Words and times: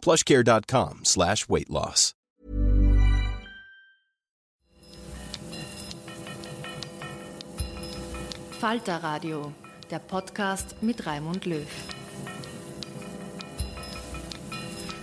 plushcare.com 0.00 1.00
slash 1.04 1.48
weight 1.48 1.68
loss. 1.68 2.14
Falter 8.60 9.02
Radio, 9.02 9.52
der 9.90 9.98
Podcast 10.00 10.82
mit 10.82 11.06
Raimund 11.06 11.46
Löw. 11.46 11.66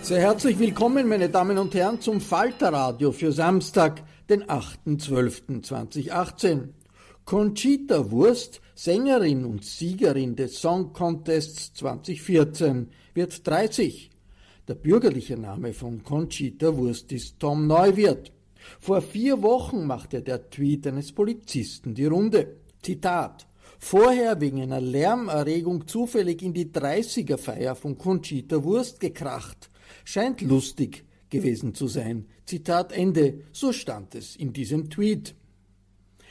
Sehr 0.00 0.20
herzlich 0.20 0.60
willkommen, 0.60 1.08
meine 1.08 1.28
Damen 1.28 1.58
und 1.58 1.74
Herren, 1.74 2.00
zum 2.00 2.20
Falter 2.20 2.72
Radio 2.72 3.10
für 3.10 3.32
Samstag, 3.32 4.04
den 4.28 4.44
8.12.2018. 4.44 6.68
Conchita 7.24 8.12
Wurst, 8.12 8.60
Sängerin 8.76 9.44
und 9.44 9.64
Siegerin 9.64 10.36
des 10.36 10.60
Song 10.60 10.92
Contests 10.92 11.74
2014, 11.74 12.90
wird 13.12 13.44
30. 13.44 14.12
Der 14.68 14.74
bürgerliche 14.74 15.38
Name 15.38 15.72
von 15.72 16.02
Conchita 16.02 16.76
Wurst 16.76 17.10
ist 17.12 17.40
Tom 17.40 17.66
Neuwirth. 17.66 18.30
Vor 18.78 19.00
vier 19.00 19.40
Wochen 19.40 19.86
machte 19.86 20.20
der 20.20 20.50
Tweet 20.50 20.86
eines 20.86 21.10
Polizisten 21.10 21.94
die 21.94 22.04
Runde. 22.04 22.58
Zitat. 22.82 23.46
Vorher 23.78 24.42
wegen 24.42 24.60
einer 24.60 24.82
Lärmerregung 24.82 25.88
zufällig 25.88 26.42
in 26.42 26.52
die 26.52 26.66
30er-Feier 26.66 27.76
von 27.76 27.96
Conchita 27.96 28.62
Wurst 28.62 29.00
gekracht. 29.00 29.70
Scheint 30.04 30.42
lustig 30.42 31.06
gewesen 31.30 31.74
zu 31.74 31.88
sein. 31.88 32.26
Zitat 32.44 32.92
Ende. 32.92 33.44
So 33.52 33.72
stand 33.72 34.14
es 34.14 34.36
in 34.36 34.52
diesem 34.52 34.90
Tweet. 34.90 35.34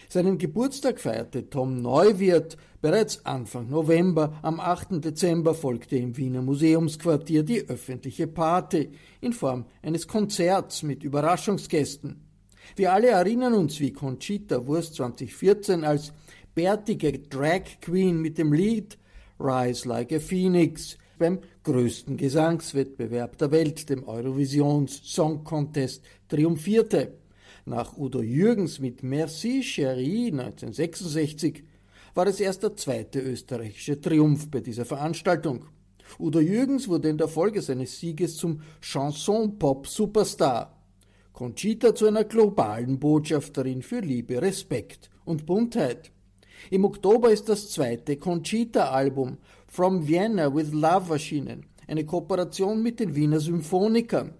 Seinen 0.10 0.38
Geburtstag 0.38 1.00
feierte 1.00 1.50
Tom 1.50 1.82
Neuwirth 1.82 2.56
bereits 2.82 3.26
Anfang 3.26 3.70
November. 3.70 4.40
Am 4.42 4.60
8. 4.60 5.04
Dezember 5.04 5.54
folgte 5.54 5.98
im 5.98 6.16
Wiener 6.18 6.42
Museumsquartier 6.42 7.44
die 7.44 7.68
öffentliche 7.68 8.28
Party 8.28 8.90
in 9.22 9.34
Form 9.34 9.66
eines 9.82 10.08
Konzerts 10.08 10.84
mit 10.84 11.04
Überraschungsgästen. 11.04 12.24
Wir 12.76 12.94
alle 12.94 13.10
erinnern 13.10 13.54
uns, 13.54 13.80
wie 13.80 13.94
Conchita 13.94 14.66
Wurst 14.68 14.96
2014 14.96 15.84
als 15.84 16.14
bärtige 16.54 17.20
Drag 17.20 17.64
Queen 17.82 18.20
mit 18.20 18.38
dem 18.38 18.54
Lied 18.54 18.98
Rise 19.40 19.88
Like 19.88 20.12
a 20.12 20.20
Phoenix 20.20 20.98
beim 21.18 21.40
größten 21.64 22.18
Gesangswettbewerb 22.18 23.38
der 23.38 23.52
Welt, 23.52 23.90
dem 23.90 24.04
Eurovisions 24.04 25.02
Song 25.04 25.44
Contest, 25.44 26.04
triumphierte. 26.28 27.18
Nach 27.66 27.98
Udo 27.98 28.22
Jürgens 28.22 28.80
mit 28.80 29.04
Merci 29.04 29.62
Chérie 29.62 30.32
1966 30.32 31.64
war 32.18 32.26
es 32.26 32.40
erst 32.40 32.64
der 32.64 32.76
zweite 32.76 33.20
österreichische 33.20 34.02
Triumph 34.02 34.50
bei 34.50 34.60
dieser 34.60 34.86
Veranstaltung. 34.86 35.66
Udo 36.18 36.40
Jürgens 36.40 36.88
wurde 36.88 37.10
in 37.10 37.18
der 37.20 37.28
Folge 37.28 37.62
seines 37.62 38.00
Sieges 38.00 38.38
zum 38.38 38.62
Chanson-Pop-Superstar. 38.82 40.82
Conchita 41.32 41.94
zu 41.94 42.08
einer 42.08 42.24
globalen 42.24 42.98
Botschafterin 42.98 43.84
für 43.84 44.00
Liebe, 44.00 44.42
Respekt 44.42 45.12
und 45.26 45.46
Buntheit. 45.46 46.12
Im 46.72 46.86
Oktober 46.86 47.30
ist 47.30 47.50
das 47.50 47.70
zweite 47.70 48.18
Conchita-Album 48.18 49.38
From 49.68 50.08
Vienna 50.08 50.56
with 50.56 50.72
Love 50.72 51.14
erschienen, 51.14 51.68
eine 51.88 52.04
Kooperation 52.04 52.82
mit 52.82 53.00
den 53.00 53.14
Wiener 53.14 53.40
Symphonikern. 53.40 54.34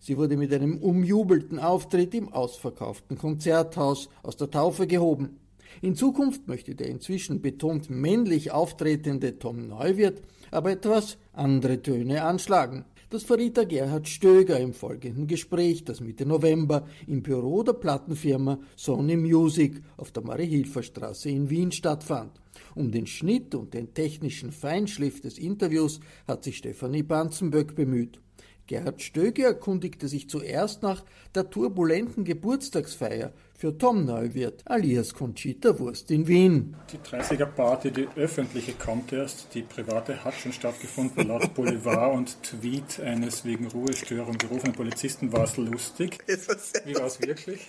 Sie 0.00 0.18
wurde 0.18 0.36
mit 0.36 0.52
einem 0.52 0.78
umjubelten 0.78 1.60
Auftritt 1.60 2.16
im 2.16 2.32
ausverkauften 2.32 3.16
Konzerthaus 3.16 4.08
aus 4.24 4.36
der 4.36 4.50
Taufe 4.50 4.88
gehoben. 4.88 5.38
In 5.80 5.94
Zukunft 5.96 6.48
möchte 6.48 6.74
der 6.74 6.88
inzwischen 6.88 7.40
betont 7.40 7.88
männlich 7.90 8.52
auftretende 8.52 9.38
Tom 9.38 9.68
Neuwirth 9.68 10.22
aber 10.52 10.70
etwas 10.70 11.18
andere 11.32 11.82
Töne 11.82 12.22
anschlagen. 12.22 12.84
Das 13.10 13.24
verriet 13.24 13.56
der 13.56 13.66
Gerhard 13.66 14.08
Stöger 14.08 14.58
im 14.58 14.72
folgenden 14.72 15.26
Gespräch, 15.26 15.84
das 15.84 16.00
Mitte 16.00 16.24
November 16.24 16.86
im 17.06 17.22
Büro 17.22 17.62
der 17.62 17.74
Plattenfirma 17.74 18.58
Sony 18.76 19.16
Music 19.16 19.82
auf 19.96 20.12
der 20.12 20.22
Marie-Hilfer-Straße 20.22 21.28
in 21.28 21.50
Wien 21.50 21.72
stattfand. 21.72 22.32
Um 22.74 22.90
den 22.90 23.06
Schnitt 23.06 23.54
und 23.54 23.74
den 23.74 23.92
technischen 23.92 24.50
Feinschliff 24.50 25.20
des 25.20 25.38
Interviews 25.38 26.00
hat 26.26 26.44
sich 26.44 26.58
Stefanie 26.58 27.02
Banzenböck 27.02 27.74
bemüht. 27.74 28.20
Gerhard 28.66 29.02
Stöge 29.02 29.44
erkundigte 29.44 30.08
sich 30.08 30.28
zuerst 30.28 30.82
nach 30.82 31.04
der 31.34 31.50
turbulenten 31.50 32.24
Geburtstagsfeier 32.24 33.32
für 33.56 33.76
Tom 33.76 34.04
Neuwirth 34.04 34.62
alias 34.64 35.14
Conchita 35.14 35.78
Wurst 35.78 36.10
in 36.10 36.26
Wien. 36.26 36.76
Die 36.92 36.98
30er 36.98 37.46
Party, 37.46 37.90
die 37.90 38.08
öffentliche 38.16 38.72
kommt 38.72 39.12
erst, 39.12 39.54
die 39.54 39.62
private 39.62 40.24
hat 40.24 40.34
schon 40.34 40.52
stattgefunden. 40.52 41.28
Laut 41.28 41.54
Boulevard 41.54 42.16
und 42.16 42.42
Tweet 42.42 43.00
eines 43.00 43.44
wegen 43.44 43.66
Ruhestörung 43.66 44.38
gerufenen 44.38 44.74
Polizisten 44.74 45.32
war 45.32 45.44
es 45.44 45.56
lustig. 45.56 46.18
Wie 46.26 46.94
war 46.94 47.06
es 47.06 47.20
wirklich? 47.20 47.66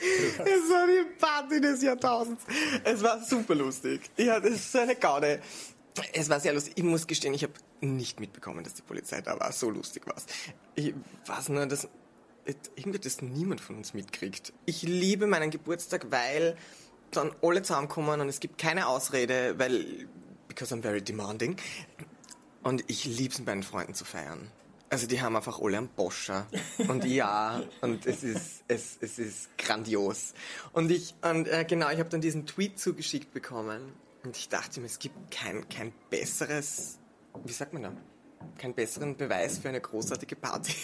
Es 0.00 0.70
war 0.70 0.86
die 0.86 1.18
Party 1.18 1.60
des 1.60 1.82
Jahrtausends. 1.82 2.44
Es 2.84 3.02
war 3.02 3.22
super 3.22 3.54
lustig. 3.54 4.00
Ja, 4.16 4.40
das 4.40 4.52
ist 4.52 4.72
so 4.72 4.78
eine 4.78 4.96
Gaude. 4.96 5.40
Es 6.12 6.28
war 6.28 6.40
sehr 6.40 6.52
lustig. 6.52 6.74
Ich 6.76 6.84
muss 6.84 7.06
gestehen, 7.06 7.34
ich 7.34 7.42
habe 7.42 7.54
nicht 7.80 8.20
mitbekommen, 8.20 8.64
dass 8.64 8.74
die 8.74 8.82
Polizei 8.82 9.20
da 9.20 9.38
war. 9.38 9.52
So 9.52 9.70
lustig 9.70 10.06
war 10.06 10.16
es. 10.16 10.26
Ich 10.74 10.94
weiß 11.26 11.50
nur, 11.50 11.66
dass 11.66 11.88
irgendwie 12.76 12.98
das 12.98 13.22
niemand 13.22 13.60
von 13.60 13.76
uns 13.76 13.94
mitkriegt. 13.94 14.52
Ich 14.66 14.82
liebe 14.82 15.26
meinen 15.26 15.50
Geburtstag, 15.50 16.06
weil 16.10 16.56
dann 17.10 17.32
alle 17.42 17.62
zusammenkommen 17.62 18.20
und 18.20 18.28
es 18.28 18.40
gibt 18.40 18.58
keine 18.58 18.86
Ausrede, 18.86 19.58
weil 19.58 20.08
because 20.48 20.74
I'm 20.74 20.82
very 20.82 21.02
demanding. 21.02 21.56
Und 22.62 22.84
ich 22.88 23.04
liebe 23.04 23.32
es, 23.32 23.38
mit 23.38 23.46
meinen 23.46 23.62
Freunden 23.62 23.94
zu 23.94 24.04
feiern. 24.04 24.50
Also 24.90 25.06
die 25.06 25.22
haben 25.22 25.36
einfach 25.36 25.60
alle 25.60 25.78
einen 25.78 25.88
Boscher. 25.88 26.46
Und 26.88 27.04
ja, 27.04 27.62
und 27.80 28.06
es 28.06 28.24
ist, 28.24 28.64
es, 28.66 28.98
es 29.00 29.18
ist 29.18 29.56
grandios. 29.56 30.34
Und 30.72 30.90
ich, 30.90 31.14
und 31.22 31.46
äh, 31.46 31.64
genau, 31.64 31.90
ich 31.90 32.00
habe 32.00 32.08
dann 32.08 32.20
diesen 32.20 32.44
Tweet 32.44 32.78
zugeschickt 32.78 33.32
bekommen 33.32 33.92
und 34.24 34.36
ich 34.36 34.48
dachte 34.48 34.80
mir, 34.80 34.86
es 34.86 34.98
gibt 34.98 35.30
kein, 35.30 35.68
kein 35.68 35.92
besseres, 36.10 36.98
wie 37.44 37.52
sagt 37.52 37.72
man 37.72 37.82
da? 37.82 37.92
Keinen 38.56 38.74
besseren 38.74 39.16
Beweis 39.16 39.58
für 39.58 39.68
eine 39.68 39.80
großartige 39.82 40.34
Party. 40.34 40.74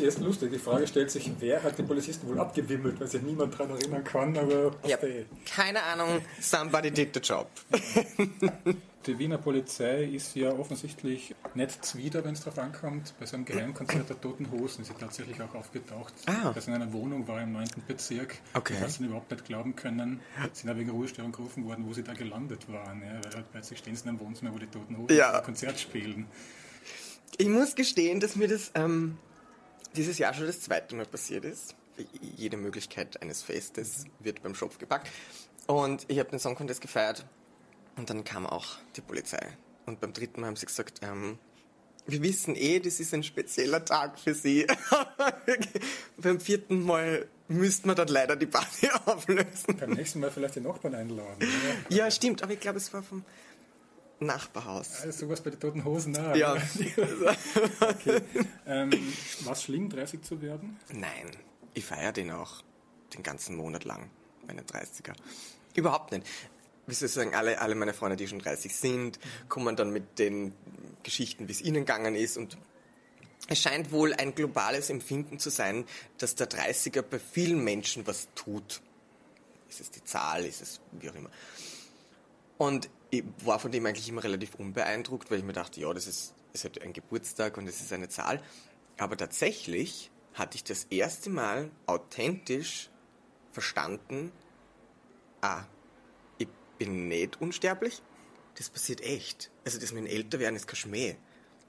ist 0.00 0.20
lustig, 0.20 0.50
die 0.50 0.58
Frage 0.58 0.86
stellt 0.86 1.10
sich, 1.10 1.30
wer 1.38 1.62
hat 1.62 1.76
die 1.78 1.82
Polizisten 1.82 2.28
wohl 2.28 2.40
abgewimmelt, 2.40 2.98
weil 2.98 3.08
sich 3.08 3.20
niemand 3.20 3.54
daran 3.54 3.70
erinnern 3.70 4.04
kann, 4.04 4.36
aber 4.38 4.74
ja, 4.86 4.96
keine 5.44 5.82
Ahnung, 5.82 6.22
somebody 6.40 6.90
did 6.90 7.14
the 7.14 7.20
job. 7.20 7.48
Die 9.06 9.18
Wiener 9.18 9.38
Polizei 9.38 10.04
ist 10.04 10.36
ja 10.36 10.52
offensichtlich 10.52 11.34
nicht 11.54 11.82
zwider, 11.82 12.22
wenn 12.22 12.34
es 12.34 12.40
darauf 12.40 12.58
ankommt. 12.58 13.14
Bei 13.18 13.24
so 13.24 13.36
einem 13.36 13.46
Geheimkonzert 13.46 14.10
der 14.10 14.20
Toten 14.20 14.50
Hosen 14.50 14.82
ist 14.82 14.88
sie 14.88 14.94
tatsächlich 14.94 15.40
auch 15.40 15.54
aufgetaucht. 15.54 16.12
Ah. 16.26 16.52
Dass 16.52 16.68
in 16.68 16.74
einer 16.74 16.92
Wohnung 16.92 17.26
war 17.26 17.40
im 17.40 17.52
9. 17.52 17.66
Bezirk. 17.88 18.36
Okay. 18.52 18.74
Hast 18.78 19.00
du 19.00 19.04
überhaupt 19.04 19.30
nicht 19.30 19.46
glauben 19.46 19.74
können. 19.74 20.20
Sind 20.52 20.68
ja 20.68 20.76
wegen 20.76 20.90
Ruhestörung 20.90 21.32
gerufen 21.32 21.64
worden, 21.64 21.86
wo 21.88 21.94
sie 21.94 22.02
da 22.02 22.12
gelandet 22.12 22.70
waren. 22.70 23.00
Ja, 23.00 23.24
weil 23.24 23.34
halt 23.36 23.50
plötzlich 23.50 23.78
stehen 23.78 23.96
sie 23.96 24.02
in 24.02 24.10
einem 24.10 24.20
Wohnzimmer, 24.20 24.52
wo 24.52 24.58
die 24.58 24.66
Toten 24.66 24.98
Hosen 24.98 25.16
ja. 25.16 25.40
Konzert 25.40 25.80
spielen. 25.80 26.26
Ich 27.38 27.48
muss 27.48 27.74
gestehen, 27.74 28.20
dass 28.20 28.36
mir 28.36 28.48
das 28.48 28.70
ähm, 28.74 29.16
dieses 29.96 30.18
Jahr 30.18 30.34
schon 30.34 30.46
das 30.46 30.60
zweite 30.60 30.94
Mal 30.94 31.06
passiert 31.06 31.46
ist. 31.46 31.74
Jede 32.36 32.58
Möglichkeit 32.58 33.22
eines 33.22 33.42
Festes 33.42 34.04
wird 34.18 34.42
beim 34.42 34.54
Schopf 34.54 34.76
gepackt. 34.76 35.08
Und 35.66 36.04
ich 36.08 36.18
habe 36.18 36.28
den 36.28 36.38
Song 36.38 36.54
Contest 36.54 36.82
gefeiert 36.82 37.24
und 37.96 38.10
dann 38.10 38.24
kam 38.24 38.46
auch 38.46 38.78
die 38.96 39.00
Polizei. 39.00 39.46
Und 39.86 40.00
beim 40.00 40.12
dritten 40.12 40.40
Mal 40.40 40.48
haben 40.48 40.56
sie 40.56 40.66
gesagt, 40.66 41.00
ähm, 41.02 41.38
wir 42.06 42.22
wissen 42.22 42.56
eh, 42.56 42.80
das 42.80 43.00
ist 43.00 43.14
ein 43.14 43.22
spezieller 43.22 43.84
Tag 43.84 44.18
für 44.18 44.34
Sie. 44.34 44.66
beim 46.16 46.40
vierten 46.40 46.82
Mal 46.84 47.28
müssten 47.48 47.88
wir 47.88 47.94
dann 47.94 48.08
leider 48.08 48.36
die 48.36 48.46
Party 48.46 48.88
auflösen. 49.06 49.76
Beim 49.78 49.90
nächsten 49.90 50.20
Mal 50.20 50.30
vielleicht 50.30 50.56
die 50.56 50.60
Nachbarn 50.60 50.94
einladen. 50.94 51.36
Oder? 51.36 51.94
Ja, 51.94 52.10
stimmt, 52.10 52.42
aber 52.42 52.52
ich 52.52 52.60
glaube, 52.60 52.78
es 52.78 52.92
war 52.92 53.02
vom 53.02 53.24
Nachbarhaus. 54.20 55.00
Also 55.00 55.26
sowas 55.26 55.40
bei 55.40 55.50
den 55.50 55.60
Toten 55.60 55.84
Hosen 55.84 56.16
auch. 56.16 56.34
Ja. 56.34 56.54
okay. 57.80 58.20
ähm, 58.66 58.90
war 59.40 59.52
es 59.52 59.62
schlimm, 59.62 59.88
30 59.88 60.22
zu 60.22 60.42
werden? 60.42 60.78
Nein, 60.92 61.30
ich 61.74 61.84
feiere 61.84 62.12
den 62.12 62.30
auch 62.30 62.62
den 63.14 63.22
ganzen 63.22 63.56
Monat 63.56 63.84
lang, 63.84 64.10
meine 64.46 64.62
30er. 64.62 65.14
Überhaupt 65.74 66.12
nicht 66.12 66.26
wie 66.90 66.94
soll 66.94 67.06
ich 67.06 67.12
sagen, 67.12 67.34
alle, 67.34 67.60
alle 67.60 67.74
meine 67.74 67.94
Freunde, 67.94 68.16
die 68.16 68.28
schon 68.28 68.40
30 68.40 68.74
sind, 68.74 69.18
kommen 69.48 69.76
dann 69.76 69.90
mit 69.90 70.18
den 70.18 70.52
Geschichten, 71.02 71.48
wie 71.48 71.52
es 71.52 71.60
ihnen 71.60 71.86
gegangen 71.86 72.14
ist 72.14 72.36
und 72.36 72.58
es 73.48 73.60
scheint 73.60 73.90
wohl 73.90 74.12
ein 74.14 74.34
globales 74.34 74.90
Empfinden 74.90 75.38
zu 75.38 75.50
sein, 75.50 75.84
dass 76.18 76.34
der 76.34 76.48
30er 76.48 77.02
bei 77.02 77.18
vielen 77.18 77.64
Menschen 77.64 78.06
was 78.06 78.28
tut. 78.34 78.80
Ist 79.68 79.80
es 79.80 79.90
die 79.90 80.04
Zahl, 80.04 80.44
ist 80.44 80.60
es 80.60 80.80
wie 80.92 81.10
auch 81.10 81.14
immer. 81.14 81.30
Und 82.58 82.90
ich 83.10 83.24
war 83.44 83.58
von 83.58 83.72
dem 83.72 83.86
eigentlich 83.86 84.08
immer 84.08 84.22
relativ 84.22 84.54
unbeeindruckt, 84.56 85.30
weil 85.30 85.38
ich 85.38 85.44
mir 85.44 85.52
dachte, 85.52 85.80
ja, 85.80 85.92
das 85.92 86.06
ist, 86.06 86.34
ist 86.52 86.64
halt 86.64 86.82
ein 86.82 86.92
Geburtstag 86.92 87.56
und 87.56 87.66
es 87.66 87.80
ist 87.80 87.92
eine 87.92 88.08
Zahl. 88.08 88.42
Aber 88.98 89.16
tatsächlich 89.16 90.10
hatte 90.34 90.56
ich 90.56 90.64
das 90.64 90.84
erste 90.84 91.30
Mal 91.30 91.70
authentisch 91.86 92.90
verstanden, 93.52 94.30
ah, 95.40 95.64
bin 96.80 97.08
nicht 97.08 97.40
unsterblich. 97.40 98.02
Das 98.56 98.70
passiert 98.70 99.02
echt. 99.02 99.50
Also 99.64 99.78
das 99.78 99.92
mit 99.92 100.04
dem 100.04 100.10
Älterwerden 100.10 100.56
ist 100.56 100.66
kein 100.66 100.76
Schmäh. 100.76 101.16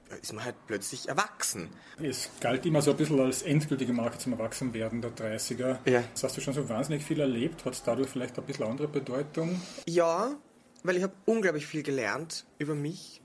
Da 0.09 0.15
ist 0.15 0.33
man 0.33 0.43
halt 0.43 0.55
plötzlich 0.67 1.09
erwachsen. 1.09 1.69
Es 2.01 2.29
galt 2.39 2.65
immer 2.65 2.81
so 2.81 2.91
ein 2.91 2.97
bisschen 2.97 3.19
als 3.19 3.43
endgültige 3.43 3.93
Marke 3.93 4.17
zum 4.17 4.33
Erwachsenwerden 4.33 5.01
der 5.01 5.11
30er. 5.11 5.77
Ja. 5.89 6.03
Das 6.13 6.23
hast 6.23 6.37
du 6.37 6.41
schon 6.41 6.53
so 6.53 6.67
wahnsinnig 6.67 7.03
viel 7.03 7.19
erlebt. 7.19 7.65
Hat 7.65 7.73
es 7.73 7.83
dadurch 7.83 8.09
vielleicht 8.09 8.39
ein 8.39 8.45
bisschen 8.45 8.65
andere 8.65 8.87
Bedeutung? 8.87 9.61
Ja, 9.85 10.35
weil 10.83 10.97
ich 10.97 11.03
habe 11.03 11.13
unglaublich 11.25 11.67
viel 11.67 11.83
gelernt 11.83 12.45
über 12.57 12.73
mich 12.73 13.21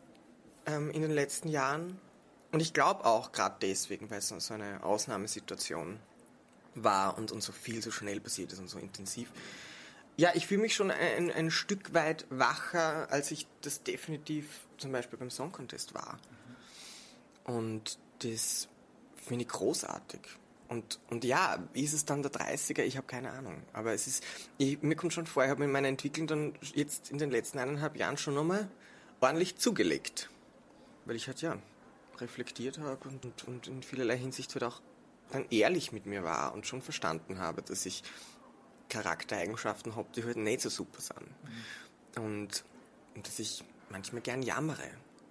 ähm, 0.67 0.91
in 0.91 1.03
den 1.03 1.13
letzten 1.13 1.49
Jahren. 1.49 1.99
Und 2.53 2.61
ich 2.61 2.73
glaube 2.73 3.05
auch 3.05 3.33
gerade 3.33 3.57
deswegen, 3.63 4.11
weil 4.11 4.19
es 4.19 4.29
so 4.29 4.55
eine 4.55 4.83
Ausnahmesituation 4.83 5.99
war 6.75 7.17
und, 7.17 7.33
und 7.33 7.43
so 7.43 7.53
viel 7.53 7.83
so 7.83 7.91
schnell 7.91 8.21
passiert 8.21 8.53
ist 8.53 8.59
und 8.59 8.69
so 8.69 8.79
intensiv. 8.79 9.31
Ja, 10.17 10.31
ich 10.35 10.47
fühle 10.47 10.63
mich 10.63 10.75
schon 10.75 10.91
ein, 10.91 11.31
ein 11.31 11.51
Stück 11.51 11.93
weit 11.93 12.27
wacher, 12.31 13.11
als 13.11 13.31
ich 13.31 13.47
das 13.61 13.83
definitiv 13.83 14.67
zum 14.79 14.93
Beispiel 14.93 15.19
beim 15.19 15.31
Song 15.31 15.53
Contest 15.53 15.95
war. 15.95 16.19
Und 17.45 17.99
das 18.21 18.69
finde 19.17 19.45
ich 19.45 19.49
großartig. 19.49 20.21
Und, 20.69 20.99
und 21.11 21.25
ja, 21.25 21.63
ist 21.75 21.93
es 21.93 22.05
dann 22.07 22.23
der 22.23 22.33
30er? 22.33 22.83
Ich 22.83 22.97
habe 22.97 23.07
keine 23.07 23.31
Ahnung. 23.31 23.63
Aber 23.73 23.93
es 23.93 24.07
ist, 24.07 24.25
ich, 24.59 24.83
mir 24.83 24.97
kommt 24.97 25.13
schon 25.13 25.27
vor, 25.27 25.45
ich 25.45 25.51
habe 25.51 25.65
in 25.65 25.71
meiner 25.71 25.89
Entwicklung 25.89 26.27
dann 26.27 26.55
jetzt 26.75 27.11
in 27.11 27.19
den 27.19 27.31
letzten 27.31 27.59
eineinhalb 27.59 27.97
Jahren 27.97 28.17
schon 28.17 28.35
nochmal 28.35 28.69
ordentlich 29.21 29.57
zugelegt. 29.57 30.31
Weil 31.05 31.17
ich 31.17 31.29
halt 31.29 31.41
ja 31.43 31.59
reflektiert 32.19 32.79
habe 32.79 33.09
und, 33.09 33.25
und, 33.25 33.45
und 33.47 33.69
in 33.69 33.83
vielerlei 33.83 34.17
Hinsicht 34.17 34.55
halt 34.55 34.65
auch 34.65 34.81
dann 35.31 35.47
ehrlich 35.51 35.93
mit 35.93 36.07
mir 36.07 36.25
war 36.25 36.55
und 36.55 36.67
schon 36.67 36.83
verstanden 36.83 37.39
habe, 37.39 37.63
dass 37.63 37.85
ich 37.85 38.03
Charaktereigenschaften 38.89 39.97
habe, 39.97 40.09
die 40.15 40.25
halt 40.25 40.37
nicht 40.37 40.61
so 40.61 40.69
super 40.69 41.01
sind. 41.01 41.21
Mhm. 41.21 42.23
Und, 42.23 42.65
und 43.15 43.27
dass 43.27 43.39
ich 43.39 43.65
manchmal 43.91 44.23
gern 44.23 44.43
jammere 44.43 44.91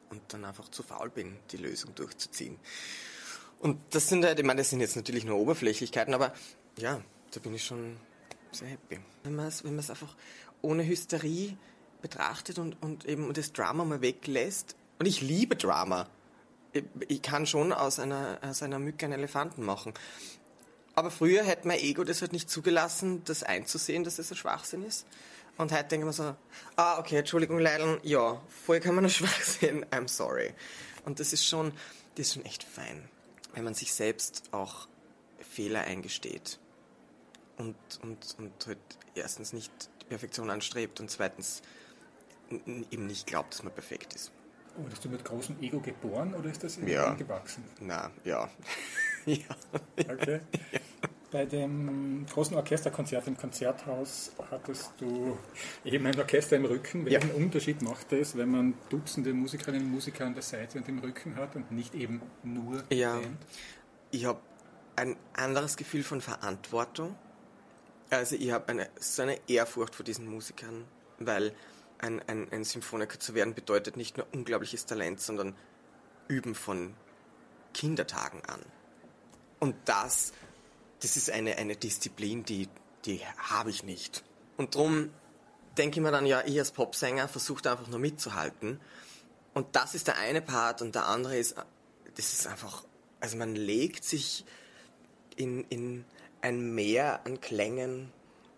und 0.10 0.22
dann 0.30 0.46
einfach 0.46 0.70
zu 0.70 0.84
faul 0.84 1.10
bin, 1.10 1.38
die 1.52 1.58
Lösung 1.58 1.96
durchzuziehen. 1.96 2.58
Und 3.60 3.80
das 3.92 4.08
sind 4.10 4.24
halt, 4.26 4.40
ich 4.40 4.46
meine, 4.46 4.62
das 4.62 4.70
sind 4.70 4.82
jetzt 4.82 4.96
natürlich 4.96 5.26
nur 5.26 5.38
Oberflächlichkeiten, 5.38 6.14
aber 6.14 6.34
ja, 6.78 7.02
da 7.32 7.40
bin 7.40 7.56
ich 7.56 7.66
schon 7.66 7.98
sehr 8.52 8.70
happy. 8.70 9.00
Wenn 9.24 9.36
man 9.36 9.48
es 9.48 9.64
wenn 9.64 9.78
einfach 9.78 10.16
ohne 10.62 10.86
Hysterie 10.86 11.58
betrachtet 12.02 12.60
und, 12.60 12.82
und 12.82 13.06
eben 13.06 13.34
das 13.34 13.54
Drama 13.54 13.84
mal 13.84 14.02
weglässt. 14.02 14.76
Und 15.00 15.08
ich 15.08 15.22
liebe 15.22 15.56
Drama. 15.56 16.08
Ich, 16.72 16.84
ich 17.08 17.22
kann 17.22 17.46
schon 17.46 17.74
aus 17.74 18.00
einer, 18.00 18.40
aus 18.42 18.62
einer 18.62 18.80
Mücke 18.80 19.06
einen 19.06 19.14
Elefanten 19.14 19.64
machen. 19.64 19.94
Aber 20.96 21.12
früher 21.12 21.44
hätte 21.44 21.68
mein 21.68 21.80
Ego 21.80 22.04
das 22.04 22.22
halt 22.22 22.32
nicht 22.32 22.50
zugelassen, 22.50 23.24
das 23.26 23.44
einzusehen, 23.44 24.04
dass 24.04 24.16
das 24.16 24.32
ein 24.32 24.38
Schwachsinn 24.38 24.84
ist. 24.84 25.06
Und 25.58 25.72
heute 25.72 25.86
denke 25.86 26.06
ich 26.06 26.08
mir 26.08 26.14
so, 26.14 26.36
ah, 26.76 27.00
okay, 27.00 27.18
Entschuldigung, 27.18 27.60
Leideln, 27.60 28.00
ja, 28.04 28.42
voll 28.48 28.80
kann 28.80 28.96
man 28.96 29.04
nur 29.04 29.12
schwach 29.12 29.42
sehen, 29.42 29.86
I'm 29.92 30.08
sorry. 30.08 30.54
Und 31.06 31.20
das 31.20 31.34
ist 31.34 31.46
schon, 31.46 31.72
das 32.16 32.28
ist 32.28 32.34
schon 32.34 32.46
echt 32.46 32.64
fein, 32.64 33.08
wenn 33.54 33.64
man 33.64 33.74
sich 33.74 33.94
selbst 33.94 34.44
auch 34.52 34.88
Fehler 35.40 35.82
eingesteht. 35.82 36.60
Und, 37.58 37.76
und, 38.02 38.36
und 38.38 38.68
halt 38.68 38.80
erstens 39.16 39.54
nicht 39.54 39.72
die 40.02 40.06
Perfektion 40.06 40.50
anstrebt 40.50 41.00
und 41.00 41.10
zweitens 41.10 41.62
eben 42.50 43.08
nicht 43.08 43.28
glaubt, 43.28 43.54
dass 43.54 43.64
man 43.64 43.74
perfekt 43.74 44.14
ist. 44.14 44.32
Wurdest 44.78 45.06
du 45.06 45.10
mit 45.10 45.24
großem 45.24 45.62
Ego 45.62 45.80
geboren 45.80 46.36
oder 46.36 46.50
ist 46.50 46.64
das 46.64 46.78
ja. 46.86 47.14
gewachsen? 47.14 47.64
Na, 47.80 48.12
ja. 48.26 48.50
ja. 49.38 49.38
Okay. 49.98 50.40
Ja. 50.72 50.80
Bei 51.32 51.46
dem 51.46 52.26
großen 52.28 52.56
Orchesterkonzert 52.56 53.28
im 53.28 53.36
Konzerthaus 53.36 54.32
hattest 54.50 54.94
du 55.00 55.38
eben 55.84 56.06
ein 56.06 56.18
Orchester 56.18 56.56
im 56.56 56.66
Rücken. 56.66 57.06
Welchen 57.06 57.30
ja. 57.30 57.36
Unterschied 57.36 57.82
macht 57.82 58.14
es, 58.14 58.38
wenn 58.38 58.50
man 58.50 58.74
Dutzende 58.90 59.34
Musikerinnen 59.34 59.82
und 59.82 59.92
Musiker 59.92 60.26
an 60.26 60.34
der 60.34 60.44
Seite 60.44 60.78
und 60.78 60.88
im 60.88 61.00
Rücken 61.00 61.36
hat 61.36 61.56
und 61.56 61.72
nicht 61.72 61.94
eben 61.94 62.22
nur 62.44 62.84
ja. 62.90 63.16
Band? 63.16 63.38
Ich 64.12 64.24
habe 64.26 64.40
ein 64.96 65.18
anderes 65.34 65.76
Gefühl 65.76 66.04
von 66.04 66.22
Verantwortung. 66.22 67.16
Also 68.10 68.36
ich 68.36 68.52
habe 68.52 68.88
so 69.00 69.24
eine 69.24 69.38
Ehrfurcht 69.50 69.96
vor 69.96 70.06
diesen 70.06 70.28
Musikern, 70.28 70.86
weil 71.20 71.54
ein, 71.98 72.22
ein, 72.28 72.48
ein 72.52 72.64
Symphoniker 72.64 73.20
zu 73.20 73.34
werden 73.34 73.56
bedeutet 73.56 73.98
nicht 73.98 74.16
nur 74.16 74.28
unglaubliches 74.32 74.86
Talent, 74.86 75.20
sondern 75.20 75.56
Üben 76.30 76.56
von 76.56 76.94
Kindertagen 77.74 78.42
an. 78.46 78.62
Und 79.66 79.76
das 79.86 80.32
das 81.06 81.18
ist 81.18 81.30
eine, 81.30 81.58
eine 81.58 81.76
Disziplin, 81.76 82.44
die, 82.46 82.68
die 83.06 83.22
habe 83.38 83.70
ich 83.70 83.84
nicht. 83.84 84.24
Und 84.58 84.74
darum 84.74 85.12
denke 85.78 86.00
ich 86.00 86.04
mir 86.04 86.12
dann, 86.12 86.26
ja, 86.26 86.42
ich 86.46 86.58
als 86.58 86.72
Popsänger 86.72 87.28
versuche 87.28 87.70
einfach 87.70 87.88
nur 87.88 88.00
mitzuhalten. 88.00 88.80
Und 89.54 89.76
das 89.76 89.94
ist 89.94 90.08
der 90.08 90.18
eine 90.18 90.42
Part 90.42 90.82
und 90.82 90.96
der 90.96 91.06
andere 91.06 91.38
ist, 91.38 91.56
das 92.16 92.34
ist 92.34 92.48
einfach, 92.48 92.84
also 93.20 93.38
man 93.38 93.56
legt 93.56 94.04
sich 94.04 94.46
in, 95.36 95.64
in 95.66 96.06
ein 96.42 96.74
Meer 96.74 97.26
an 97.26 97.40
Klängen 97.40 98.12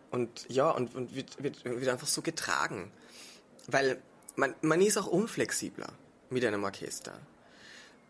und 0.09 0.45
ja, 0.47 0.69
und, 0.69 0.95
und 0.95 1.15
wird, 1.15 1.43
wird, 1.43 1.65
wird 1.65 1.89
einfach 1.89 2.07
so 2.07 2.21
getragen. 2.21 2.91
Weil 3.67 4.01
man, 4.37 4.55
man 4.61 4.81
ist 4.81 4.97
auch 4.97 5.07
unflexibler 5.07 5.89
mit 6.29 6.45
einem 6.45 6.63
Orchester. 6.63 7.19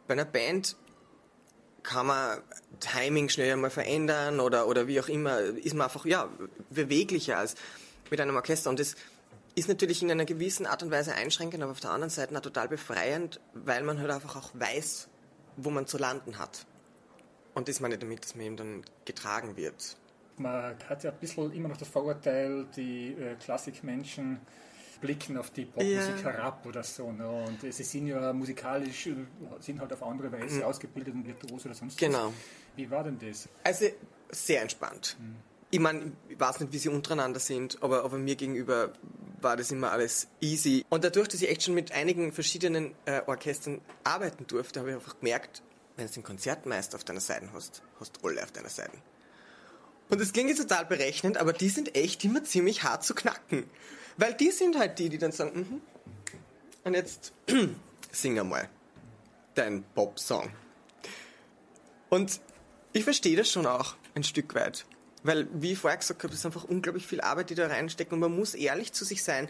Bei 0.08 0.14
einer 0.14 0.26
Band 0.26 0.76
kann 1.88 2.08
man 2.08 2.42
Timing 2.82 3.30
schnell 3.30 3.54
einmal 3.54 3.70
verändern 3.70 4.42
oder, 4.42 4.68
oder 4.68 4.88
wie 4.88 5.00
auch 5.00 5.08
immer, 5.08 5.40
ist 5.40 5.74
man 5.74 5.86
einfach, 5.86 6.06
ja, 6.06 6.30
beweglicher 6.70 7.38
als 7.38 7.56
mit 8.12 8.20
einem 8.20 8.36
Orchester. 8.36 8.70
Und 8.70 8.80
das 8.80 8.96
ist 9.56 9.70
natürlich 9.70 10.04
in 10.04 10.12
einer 10.12 10.26
gewissen 10.26 10.66
Art 10.66 10.84
und 10.84 10.92
Weise 10.92 11.14
einschränkend, 11.16 11.64
aber 11.64 11.72
auf 11.72 11.80
der 11.80 11.92
anderen 11.92 12.10
Seite 12.10 12.36
auch 12.36 12.42
total 12.42 12.68
befreiend, 12.68 13.40
weil 13.54 13.84
man 13.84 14.00
halt 14.00 14.12
einfach 14.12 14.36
auch 14.36 14.50
weiß, 14.54 15.08
wo 15.56 15.70
man 15.70 15.88
zu 15.88 15.98
landen 15.98 16.38
hat. 16.38 16.66
Und 17.56 17.70
das 17.70 17.80
meine 17.80 17.96
ich 17.96 18.02
damit, 18.02 18.24
dass 18.26 18.36
man 18.36 18.46
eben 18.46 18.58
dann 18.58 18.84
getragen 19.06 19.56
wird. 19.56 19.96
Man 20.36 20.76
hat 20.90 21.04
ja 21.06 21.12
ein 21.12 21.18
bisschen 21.18 21.54
immer 21.54 21.70
noch 21.70 21.78
das 21.78 21.88
Vorurteil, 21.88 22.68
die 22.76 23.14
äh, 23.14 23.36
Klassikmenschen 23.36 24.42
blicken 25.02 25.38
auf 25.38 25.52
die 25.52 25.66
Popmusik 25.66 26.18
ja. 26.18 26.32
herab 26.32 26.66
oder 26.66 26.84
so. 26.84 27.12
Ne? 27.12 27.28
Und 27.28 27.62
sie 27.62 27.84
sind 27.84 28.08
ja 28.08 28.34
musikalisch, 28.34 29.10
sind 29.60 29.80
halt 29.80 29.94
auf 29.94 30.04
andere 30.04 30.32
Weise 30.32 30.58
mhm. 30.58 30.64
ausgebildet 30.64 31.14
und 31.14 31.26
virtuos 31.26 31.66
oder 31.66 31.74
sonst 31.74 31.98
genau. 31.98 32.28
was. 32.28 32.34
Wie 32.76 32.90
war 32.90 33.04
denn 33.04 33.18
das? 33.20 33.48
Also 33.64 33.86
sehr 34.32 34.62
entspannt. 34.62 35.18
Mhm. 35.20 35.36
Ich 35.70 35.80
meine, 35.80 36.14
ich 36.30 36.40
weiß 36.40 36.62
nicht, 36.62 36.72
wie 36.72 36.78
sie 36.78 36.90
untereinander 36.90 37.40
sind, 37.40 37.82
aber, 37.82 38.06
aber 38.06 38.18
mir 38.18 38.36
gegenüber 38.36 38.94
war 39.42 39.58
das 39.58 39.72
immer 39.72 39.92
alles 39.92 40.28
easy. 40.40 40.86
Und 40.90 41.04
dadurch, 41.04 41.28
dass 41.28 41.42
ich 41.42 41.50
echt 41.50 41.64
schon 41.64 41.74
mit 41.74 41.92
einigen 41.92 42.32
verschiedenen 42.32 42.96
äh, 43.06 43.22
Orchestern 43.26 43.82
arbeiten 44.04 44.48
durfte, 44.48 44.80
habe 44.80 44.90
ich 44.90 44.96
einfach 44.96 45.20
gemerkt, 45.20 45.62
wenn 45.98 46.08
du 46.08 46.14
den 46.14 46.24
Konzertmeister 46.24 46.96
auf 46.96 47.04
deiner 47.04 47.20
Seite 47.20 47.50
hast, 47.54 47.82
hast 48.00 48.18
du 48.18 48.28
alle 48.28 48.44
auf 48.44 48.52
deiner 48.52 48.70
Seite. 48.70 48.98
Und 50.10 50.22
das 50.22 50.34
klingt 50.34 50.50
jetzt 50.50 50.62
total 50.62 50.86
berechnend, 50.86 51.38
aber 51.38 51.54
die 51.54 51.70
sind 51.70 51.96
echt 51.96 52.24
immer 52.24 52.44
ziemlich 52.44 52.84
hart 52.84 53.04
zu 53.04 53.14
knacken. 53.14 53.70
Weil 54.18 54.34
die 54.34 54.52
sind 54.52 54.78
halt 54.78 55.00
die, 55.00 55.10
die 55.10 55.18
dann 55.18 55.32
sagen, 55.32 55.60
mhm. 55.60 55.82
und 56.84 56.94
jetzt 56.94 57.34
sing 58.12 58.40
einmal 58.40 58.70
dein 59.56 59.84
Pop-Song. 59.96 60.50
Und 62.10 62.40
ich 62.94 63.04
verstehe 63.04 63.36
das 63.36 63.52
schon 63.52 63.66
auch 63.66 63.96
ein 64.16 64.24
Stück 64.24 64.56
weit. 64.56 64.86
Weil, 65.24 65.48
wie 65.52 65.74
ich 65.74 65.80
vorher 65.80 65.98
gesagt 65.98 66.24
habe, 66.24 66.34
es 66.34 66.40
ist 66.40 66.46
einfach 66.46 66.64
unglaublich 66.64 67.06
viel 67.06 67.22
Arbeit, 67.22 67.50
die 67.50 67.56
da 67.56 67.68
reinsteckt 67.68 68.14
und 68.14 68.20
man 68.20 68.36
muss 68.36 68.54
ehrlich 68.54 68.94
zu 68.94 69.04
sich 69.04 69.24
sein. 69.24 69.50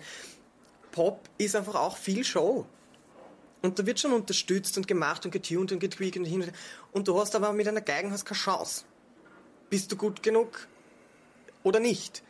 Pop 0.91 1.29
ist 1.37 1.55
einfach 1.55 1.75
auch 1.75 1.97
viel 1.97 2.23
Show. 2.23 2.65
Und 3.61 3.77
da 3.77 3.85
wird 3.85 3.99
schon 3.99 4.13
unterstützt 4.13 4.77
und 4.77 4.87
gemacht 4.87 5.25
und 5.25 5.31
getuned 5.31 5.71
und 5.71 5.79
getweakt 5.79 6.17
und 6.17 6.25
hin 6.25 6.41
und 6.41 6.47
her. 6.47 6.53
Und 6.91 7.07
du 7.07 7.19
hast 7.19 7.35
aber 7.35 7.53
mit 7.53 7.67
einer 7.67 7.81
Geigen 7.81 8.11
hast 8.11 8.25
keine 8.25 8.39
Chance. 8.39 8.85
Bist 9.69 9.91
du 9.91 9.95
gut 9.95 10.23
genug 10.23 10.67
oder 11.63 11.79
nicht? 11.79 12.23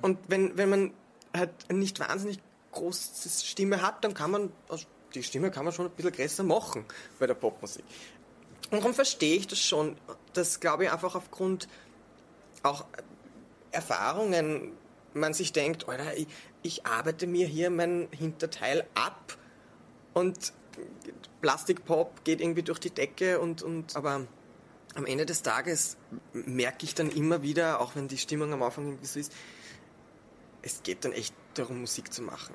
Und 0.00 0.18
wenn, 0.28 0.56
wenn 0.56 0.70
man 0.70 0.94
halt 1.36 1.72
nicht 1.72 2.00
wahnsinnig 2.00 2.38
große 2.72 3.28
Stimme 3.46 3.82
hat, 3.82 4.04
dann 4.04 4.14
kann 4.14 4.30
man, 4.30 4.52
also 4.68 4.86
die 5.14 5.22
Stimme 5.22 5.50
kann 5.50 5.64
man 5.64 5.74
schon 5.74 5.86
ein 5.86 5.92
bisschen 5.92 6.12
größer 6.12 6.42
machen 6.42 6.84
bei 7.18 7.26
der 7.26 7.34
Popmusik. 7.34 7.84
Und 8.70 8.78
darum 8.78 8.94
verstehe 8.94 9.36
ich 9.36 9.46
das 9.46 9.60
schon, 9.60 9.96
dass, 10.32 10.60
glaube 10.60 10.84
ich, 10.84 10.92
einfach 10.92 11.14
aufgrund 11.14 11.68
auch 12.62 12.86
Erfahrungen 13.70 14.72
man 15.14 15.34
sich 15.34 15.52
denkt, 15.52 15.88
Alter, 15.88 16.16
ich, 16.16 16.26
ich 16.62 16.86
arbeite 16.86 17.26
mir 17.26 17.46
hier 17.46 17.70
mein 17.70 18.08
Hinterteil 18.12 18.86
ab 18.94 19.36
und 20.14 20.54
Plastikpop 21.42 22.24
geht 22.24 22.40
irgendwie 22.40 22.62
durch 22.62 22.78
die 22.78 22.90
Decke 22.90 23.40
und, 23.40 23.62
und 23.62 23.94
aber 23.96 24.26
am 24.94 25.06
Ende 25.06 25.26
des 25.26 25.42
Tages 25.42 25.96
merke 26.32 26.84
ich 26.84 26.94
dann 26.94 27.10
immer 27.10 27.42
wieder, 27.42 27.80
auch 27.80 27.96
wenn 27.96 28.08
die 28.08 28.18
Stimmung 28.18 28.52
am 28.52 28.62
Anfang 28.62 28.86
irgendwie 28.86 29.06
so 29.06 29.18
ist, 29.18 29.32
es 30.62 30.82
geht 30.82 31.04
dann 31.04 31.12
echt 31.12 31.34
darum, 31.54 31.80
Musik 31.80 32.12
zu 32.12 32.22
machen. 32.22 32.54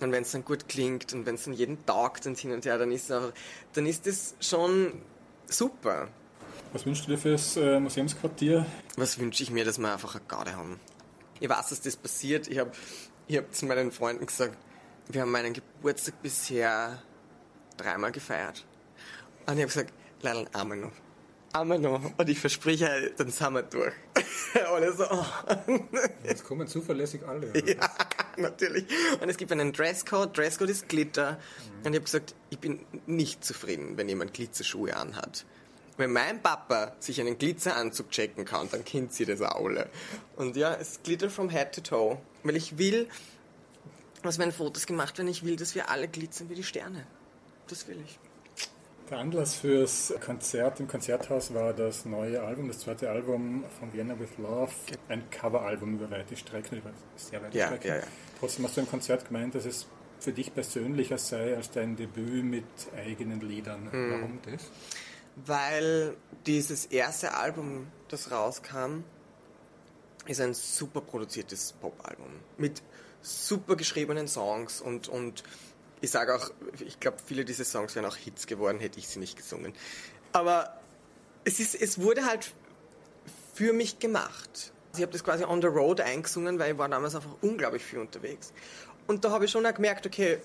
Und 0.00 0.12
wenn 0.12 0.22
es 0.22 0.32
dann 0.32 0.44
gut 0.44 0.68
klingt 0.68 1.12
und 1.12 1.26
wenn 1.26 1.34
es 1.34 1.44
dann 1.44 1.54
jeden 1.54 1.84
taugt 1.84 2.26
und 2.26 2.38
hin 2.38 2.52
und 2.52 2.64
her, 2.64 2.78
dann 2.78 2.92
ist 2.92 3.10
es 3.10 3.32
dann 3.72 3.86
ist 3.86 4.06
das 4.06 4.34
schon 4.40 4.92
super. 5.46 6.08
Was 6.72 6.86
wünschst 6.86 7.06
du 7.06 7.10
dir 7.10 7.18
fürs 7.18 7.56
äh, 7.56 7.80
Museumsquartier? 7.80 8.66
Was 8.96 9.18
wünsche 9.18 9.42
ich 9.42 9.50
mir, 9.50 9.64
dass 9.64 9.78
wir 9.78 9.92
einfach 9.92 10.14
eine 10.14 10.24
Garde 10.26 10.54
haben? 10.54 10.78
Ich 11.40 11.48
weiß, 11.48 11.70
dass 11.70 11.80
das 11.80 11.96
passiert. 11.96 12.48
Ich 12.48 12.58
habe 12.58 12.70
ich 13.26 13.36
hab 13.36 13.52
zu 13.54 13.66
meinen 13.66 13.90
Freunden 13.90 14.26
gesagt, 14.26 14.56
wir 15.08 15.22
haben 15.22 15.30
meinen 15.30 15.52
Geburtstag 15.52 16.20
bisher 16.22 17.02
dreimal 17.76 18.12
gefeiert. 18.12 18.64
Und 19.46 19.54
ich 19.54 19.62
habe 19.62 19.66
gesagt, 19.66 19.94
leider 20.20 20.44
einmal 20.52 20.78
noch. 20.78 20.92
Einmal 21.58 21.80
noch. 21.80 22.00
Und 22.16 22.28
ich 22.28 22.38
verspreche, 22.38 23.12
dann 23.16 23.30
sind 23.30 23.52
wir 23.52 23.62
durch. 23.62 23.92
Alle 24.72 24.92
so. 24.92 25.04
Jetzt 26.24 26.44
kommen 26.44 26.68
zuverlässig 26.68 27.22
alle. 27.26 27.52
Ja, 27.66 27.90
natürlich. 28.36 28.86
Und 29.20 29.28
es 29.28 29.36
gibt 29.36 29.50
einen 29.50 29.72
Dresscode. 29.72 30.36
Dresscode 30.36 30.70
ist 30.70 30.88
Glitter. 30.88 31.32
Mhm. 31.32 31.86
Und 31.86 31.92
ich 31.92 31.94
habe 31.96 32.04
gesagt, 32.04 32.34
ich 32.50 32.58
bin 32.58 32.80
nicht 33.06 33.44
zufrieden, 33.44 33.96
wenn 33.96 34.08
jemand 34.08 34.34
Glitzerschuhe 34.34 34.96
anhat. 34.96 35.44
Wenn 35.96 36.12
mein 36.12 36.40
Papa 36.40 36.94
sich 37.00 37.20
einen 37.20 37.36
Glitzeranzug 37.38 38.10
checken 38.10 38.44
kann, 38.44 38.68
dann 38.70 38.84
kennt 38.84 39.12
sie 39.12 39.24
das 39.24 39.42
auch 39.42 39.66
alle. 39.66 39.90
Und 40.36 40.56
ja, 40.56 40.74
es 40.74 41.00
glitter 41.02 41.28
from 41.28 41.50
head 41.50 41.72
to 41.74 41.80
toe. 41.80 42.18
Weil 42.44 42.54
ich 42.54 42.78
will, 42.78 43.08
was 44.22 44.38
meine 44.38 44.52
Fotos 44.52 44.86
gemacht 44.86 45.18
werden, 45.18 45.28
ich 45.28 45.44
will, 45.44 45.56
dass 45.56 45.74
wir 45.74 45.90
alle 45.90 46.06
glitzern 46.06 46.48
wie 46.50 46.54
die 46.54 46.64
Sterne. 46.64 47.04
Das 47.66 47.88
will 47.88 47.98
ich. 48.04 48.18
Der 49.10 49.18
Anlass 49.18 49.54
fürs 49.54 50.12
Konzert 50.20 50.80
im 50.80 50.88
Konzerthaus 50.88 51.54
war 51.54 51.72
das 51.72 52.04
neue 52.04 52.42
Album, 52.42 52.68
das 52.68 52.80
zweite 52.80 53.10
Album 53.10 53.64
von 53.78 53.92
Vienna 53.92 54.18
with 54.18 54.36
Love. 54.36 54.70
Ein 55.08 55.28
Coveralbum 55.30 55.94
über 55.94 56.10
weite 56.10 56.36
Strecken, 56.36 56.78
über 56.78 56.90
sehr 57.16 57.42
weite 57.42 57.56
ja, 57.56 57.68
Strecken. 57.68 57.88
Ja, 57.88 57.96
ja. 57.96 58.02
Trotzdem 58.38 58.66
hast 58.66 58.76
du 58.76 58.82
im 58.82 58.88
Konzert 58.88 59.26
gemeint, 59.26 59.54
dass 59.54 59.64
es 59.64 59.86
für 60.20 60.32
dich 60.32 60.52
persönlicher 60.52 61.16
sei 61.16 61.56
als 61.56 61.70
dein 61.70 61.96
Debüt 61.96 62.44
mit 62.44 62.64
eigenen 62.96 63.40
Liedern. 63.40 63.84
Mhm. 63.84 64.10
Warum 64.10 64.38
das? 64.44 64.70
weil 65.46 66.16
dieses 66.46 66.86
erste 66.86 67.34
Album, 67.34 67.86
das 68.08 68.30
rauskam, 68.30 69.04
ist 70.26 70.40
ein 70.40 70.54
super 70.54 71.00
produziertes 71.00 71.72
Popalbum 71.80 72.32
mit 72.56 72.82
super 73.22 73.76
geschriebenen 73.76 74.28
Songs 74.28 74.80
und, 74.80 75.08
und 75.08 75.42
ich 76.00 76.10
sage 76.10 76.34
auch, 76.34 76.50
ich 76.80 77.00
glaube, 77.00 77.18
viele 77.24 77.44
dieser 77.44 77.64
Songs 77.64 77.94
wären 77.94 78.06
auch 78.06 78.16
Hits 78.16 78.46
geworden, 78.46 78.80
hätte 78.80 78.98
ich 78.98 79.08
sie 79.08 79.18
nicht 79.18 79.36
gesungen. 79.36 79.72
Aber 80.32 80.78
es, 81.44 81.60
ist, 81.60 81.74
es 81.74 82.00
wurde 82.00 82.24
halt 82.26 82.52
für 83.54 83.72
mich 83.72 83.98
gemacht. 83.98 84.72
Ich 84.94 85.02
habe 85.02 85.12
das 85.12 85.22
quasi 85.22 85.44
on 85.44 85.60
the 85.60 85.68
road 85.68 86.00
eingesungen, 86.00 86.58
weil 86.58 86.72
ich 86.72 86.78
war 86.78 86.88
damals 86.88 87.14
einfach 87.14 87.34
unglaublich 87.42 87.84
viel 87.84 87.98
unterwegs. 87.98 88.52
Und 89.06 89.24
da 89.24 89.30
habe 89.30 89.46
ich 89.46 89.50
schon 89.50 89.64
auch 89.64 89.74
gemerkt, 89.74 90.06
okay, 90.06 90.38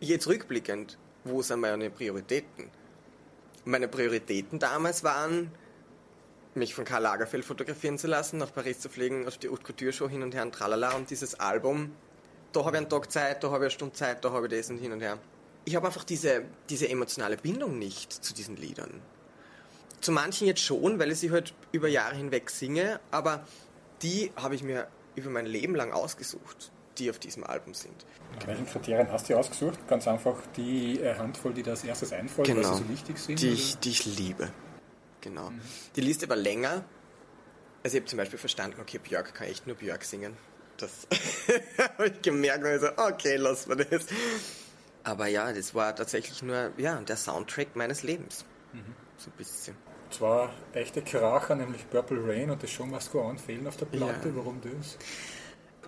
jetzt 0.00 0.26
rückblickend, 0.26 0.98
wo 1.24 1.42
sind 1.42 1.60
meine 1.60 1.90
Prioritäten? 1.90 2.70
meine 3.64 3.88
Prioritäten 3.88 4.58
damals 4.58 5.04
waren, 5.04 5.50
mich 6.54 6.74
von 6.74 6.84
Karl 6.84 7.02
Lagerfeld 7.02 7.44
fotografieren 7.44 7.98
zu 7.98 8.06
lassen, 8.06 8.38
nach 8.38 8.52
Paris 8.52 8.80
zu 8.80 8.88
fliegen, 8.88 9.26
auf 9.26 9.38
die 9.38 9.48
Haute 9.48 9.62
Couture 9.62 9.92
Show 9.92 10.08
hin 10.08 10.22
und 10.22 10.34
her 10.34 10.42
und 10.42 10.52
tralala 10.52 10.92
und 10.92 11.10
dieses 11.10 11.40
Album. 11.40 11.92
Da 12.54 12.64
habe 12.64 12.76
ich 12.76 12.80
einen 12.80 12.88
Tag 12.88 13.12
Zeit, 13.12 13.44
da 13.44 13.48
habe 13.48 13.58
ich 13.58 13.62
eine 13.62 13.70
Stunde 13.70 13.94
Zeit, 13.94 14.24
da 14.24 14.30
habe 14.30 14.46
ich 14.46 14.52
das 14.52 14.70
und 14.70 14.78
hin 14.78 14.92
und 14.92 15.00
her. 15.00 15.18
Ich 15.66 15.76
habe 15.76 15.86
einfach 15.86 16.04
diese, 16.04 16.44
diese 16.70 16.88
emotionale 16.88 17.36
Bindung 17.36 17.78
nicht 17.78 18.12
zu 18.12 18.32
diesen 18.32 18.56
Liedern. 18.56 19.02
Zu 20.00 20.12
manchen 20.12 20.46
jetzt 20.46 20.60
schon, 20.60 20.98
weil 20.98 21.12
ich 21.12 21.18
sie 21.18 21.30
halt 21.30 21.52
über 21.72 21.88
Jahre 21.88 22.14
hinweg 22.14 22.48
singe, 22.50 23.00
aber 23.10 23.44
die 24.00 24.32
habe 24.36 24.54
ich 24.54 24.62
mir 24.62 24.88
über 25.16 25.28
mein 25.28 25.46
Leben 25.46 25.74
lang 25.74 25.92
ausgesucht 25.92 26.70
die 26.98 27.10
auf 27.10 27.18
diesem 27.18 27.44
Album 27.44 27.74
sind. 27.74 28.06
Nach 28.38 28.46
welchen 28.46 28.66
Kriterien 28.66 29.10
hast 29.10 29.28
du 29.28 29.36
ausgesucht? 29.36 29.78
Ganz 29.88 30.06
einfach 30.08 30.36
die 30.56 31.00
äh, 31.00 31.14
Handvoll, 31.16 31.52
die 31.52 31.62
da 31.62 31.72
als 31.72 31.84
erstes 31.84 32.12
einfällt, 32.12 32.46
genau. 32.46 32.68
weil 32.68 32.76
sie 32.76 32.82
so 32.82 32.88
wichtig 32.88 33.18
sind? 33.18 33.40
Die 33.40 33.48
ich, 33.48 33.78
die 33.78 33.90
ich 33.90 34.04
liebe. 34.18 34.50
Genau. 35.20 35.50
Mhm. 35.50 35.60
Die 35.96 36.00
Liste 36.00 36.28
war 36.28 36.36
länger. 36.36 36.84
Also 37.82 37.96
ich 37.96 38.02
habe 38.02 38.08
zum 38.08 38.16
Beispiel 38.18 38.38
verstanden, 38.38 38.80
okay, 38.80 38.98
Björk 38.98 39.34
kann 39.34 39.46
echt 39.46 39.66
nur 39.66 39.76
Björk 39.76 40.04
singen. 40.04 40.36
Das 40.76 41.06
habe 41.78 42.08
ich 42.08 42.22
gemerkt, 42.22 42.64
also 42.64 42.88
okay, 42.96 43.36
lass 43.36 43.66
mal 43.66 43.76
das. 43.76 44.06
Aber 45.04 45.26
ja, 45.26 45.52
das 45.52 45.74
war 45.74 45.94
tatsächlich 45.94 46.42
nur 46.42 46.72
ja, 46.78 47.00
der 47.00 47.16
Soundtrack 47.16 47.76
meines 47.76 48.02
Lebens. 48.02 48.44
Mhm. 48.72 48.94
So 49.18 49.30
ein 49.30 49.36
bisschen. 49.36 49.76
Zwei 50.10 50.48
echte 50.72 51.02
Kracher, 51.02 51.54
nämlich 51.54 51.88
Purple 51.90 52.18
Rain 52.26 52.50
und 52.50 52.62
das 52.62 52.70
Show 52.70 52.86
Must 52.86 53.12
Go 53.12 53.22
On 53.22 53.38
fehlen 53.38 53.66
auf 53.66 53.76
der 53.76 53.86
Platte. 53.86 54.28
Ja. 54.28 54.36
Warum 54.36 54.60
das? 54.60 54.96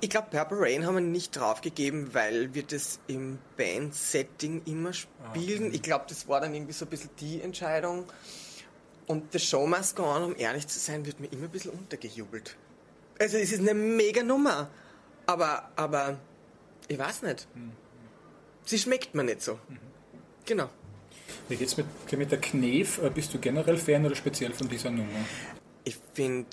Ich 0.00 0.10
glaube, 0.10 0.28
Purple 0.30 0.60
Rain 0.60 0.84
haben 0.84 0.94
wir 0.96 1.00
nicht 1.00 1.36
draufgegeben, 1.36 2.12
weil 2.12 2.54
wir 2.54 2.64
das 2.64 3.00
im 3.06 3.38
Band-Setting 3.56 4.62
immer 4.66 4.92
spielen. 4.92 5.70
Ah, 5.70 5.74
ich 5.74 5.82
glaube, 5.82 6.04
das 6.08 6.28
war 6.28 6.40
dann 6.40 6.54
irgendwie 6.54 6.74
so 6.74 6.84
ein 6.84 6.90
bisschen 6.90 7.10
die 7.18 7.40
Entscheidung. 7.40 8.04
Und 9.06 9.32
The 9.32 9.38
Show 9.38 9.66
Must 9.66 9.96
Go 9.96 10.04
On, 10.04 10.24
um 10.24 10.36
ehrlich 10.36 10.66
zu 10.66 10.78
sein, 10.78 11.06
wird 11.06 11.20
mir 11.20 11.28
immer 11.28 11.44
ein 11.44 11.50
bisschen 11.50 11.70
untergejubelt. 11.70 12.56
Also 13.18 13.38
es 13.38 13.52
ist 13.52 13.60
eine 13.60 13.74
mega 13.74 14.22
Nummer. 14.22 14.70
Aber, 15.26 15.70
aber, 15.76 16.18
ich 16.88 16.98
weiß 16.98 17.22
nicht. 17.22 17.48
Mhm. 17.54 17.72
Sie 18.64 18.78
schmeckt 18.78 19.14
mir 19.14 19.24
nicht 19.24 19.42
so. 19.42 19.54
Mhm. 19.68 19.78
Genau. 20.44 20.70
Wie 21.48 21.56
geht's 21.56 21.76
mit, 21.76 21.86
mit 22.12 22.30
der 22.30 22.40
Knef? 22.40 23.00
Bist 23.14 23.34
du 23.34 23.38
generell 23.38 23.76
Fan 23.76 24.04
oder 24.06 24.14
speziell 24.14 24.52
von 24.52 24.68
dieser 24.68 24.90
Nummer? 24.90 25.24
Ich 25.84 25.96
finde 26.14 26.48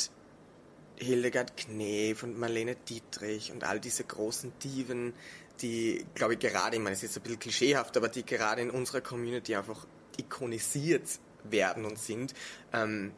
Hildegard 0.98 1.58
Knef 1.58 2.24
und 2.24 2.39
Marlene 2.39 2.75
Dietrich 2.75 3.51
und 3.51 3.63
all 3.63 3.79
diese 3.79 4.03
großen 4.03 4.53
Diven, 4.63 5.13
die, 5.62 6.05
glaube 6.15 6.34
ich, 6.34 6.39
gerade, 6.39 6.75
ich 6.75 6.82
meine, 6.82 6.96
es 6.96 7.03
ist 7.03 7.17
ein 7.17 7.24
bisschen 7.24 7.39
klischeehaft, 7.39 7.98
aber 7.98 8.10
die 8.10 8.25
gerade 8.25 8.62
in 8.62 8.70
unserer 8.70 9.01
Community 9.01 9.55
einfach 9.55 9.86
ikonisiert 10.17 11.20
werden 11.43 11.86
und 11.86 12.00
sind, 12.00 12.34
ähm, 12.72 13.12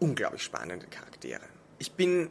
unglaublich 0.00 0.42
spannende 0.42 0.86
Charaktere. 0.86 1.42
Ich 1.78 1.92
bin 1.92 2.30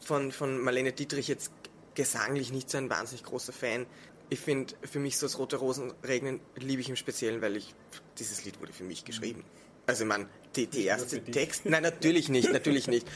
von, 0.00 0.32
von 0.32 0.60
Marlene 0.60 0.92
Dietrich 0.92 1.28
jetzt 1.28 1.52
gesanglich 1.94 2.52
nicht 2.52 2.70
so 2.70 2.78
ein 2.78 2.90
wahnsinnig 2.90 3.24
großer 3.24 3.52
Fan. 3.52 3.86
Ich 4.30 4.40
finde, 4.40 4.74
für 4.82 4.98
mich 4.98 5.16
so 5.18 5.26
das 5.26 5.38
Rote 5.38 5.56
Rosen 5.56 5.92
regnen 6.04 6.40
liebe 6.56 6.80
ich 6.80 6.88
im 6.88 6.96
Speziellen, 6.96 7.42
weil 7.42 7.56
ich, 7.56 7.74
dieses 8.18 8.44
Lied 8.44 8.60
wurde 8.60 8.72
für 8.72 8.84
mich 8.84 9.04
geschrieben. 9.04 9.44
Also 9.86 10.04
meine, 10.04 10.28
die, 10.54 10.66
die 10.66 10.84
erste 10.84 11.24
Text, 11.24 11.64
nein, 11.64 11.82
natürlich 11.82 12.28
nicht, 12.28 12.52
natürlich 12.52 12.88
nicht. 12.88 13.06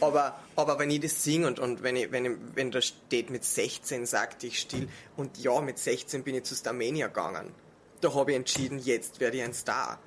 Aber, 0.00 0.38
aber 0.56 0.78
wenn 0.78 0.90
ich 0.90 1.00
das 1.00 1.24
singe 1.24 1.46
und, 1.46 1.58
und 1.58 1.82
wenn, 1.82 1.96
ich, 1.96 2.12
wenn, 2.12 2.24
ich, 2.26 2.32
wenn 2.54 2.70
da 2.70 2.82
steht, 2.82 3.30
mit 3.30 3.44
16 3.44 4.04
sagte 4.04 4.46
ich 4.46 4.58
still 4.58 4.88
und 5.16 5.38
ja, 5.38 5.58
mit 5.62 5.78
16 5.78 6.24
bin 6.24 6.34
ich 6.34 6.44
zu 6.44 6.54
Starmania 6.54 7.06
gegangen. 7.06 7.54
Da 8.02 8.14
habe 8.14 8.32
ich 8.32 8.36
entschieden, 8.36 8.78
jetzt 8.78 9.20
werde 9.20 9.38
ich 9.38 9.42
ein 9.42 9.54
Star. 9.54 9.98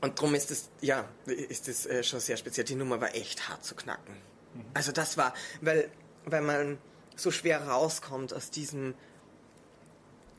Und 0.00 0.18
darum 0.18 0.34
ist 0.34 0.50
das, 0.50 0.68
ja, 0.80 1.08
ist 1.26 1.68
das 1.68 1.86
äh, 1.86 2.02
schon 2.02 2.18
sehr 2.18 2.36
speziell. 2.36 2.64
Die 2.64 2.74
Nummer 2.74 3.00
war 3.00 3.14
echt 3.14 3.48
hart 3.48 3.64
zu 3.64 3.76
knacken. 3.76 4.16
Mhm. 4.54 4.64
Also 4.74 4.92
das 4.92 5.16
war, 5.16 5.34
weil, 5.60 5.90
weil 6.24 6.42
man 6.42 6.78
so 7.16 7.30
schwer 7.30 7.66
rauskommt 7.68 8.32
aus 8.34 8.50
diesem, 8.50 8.94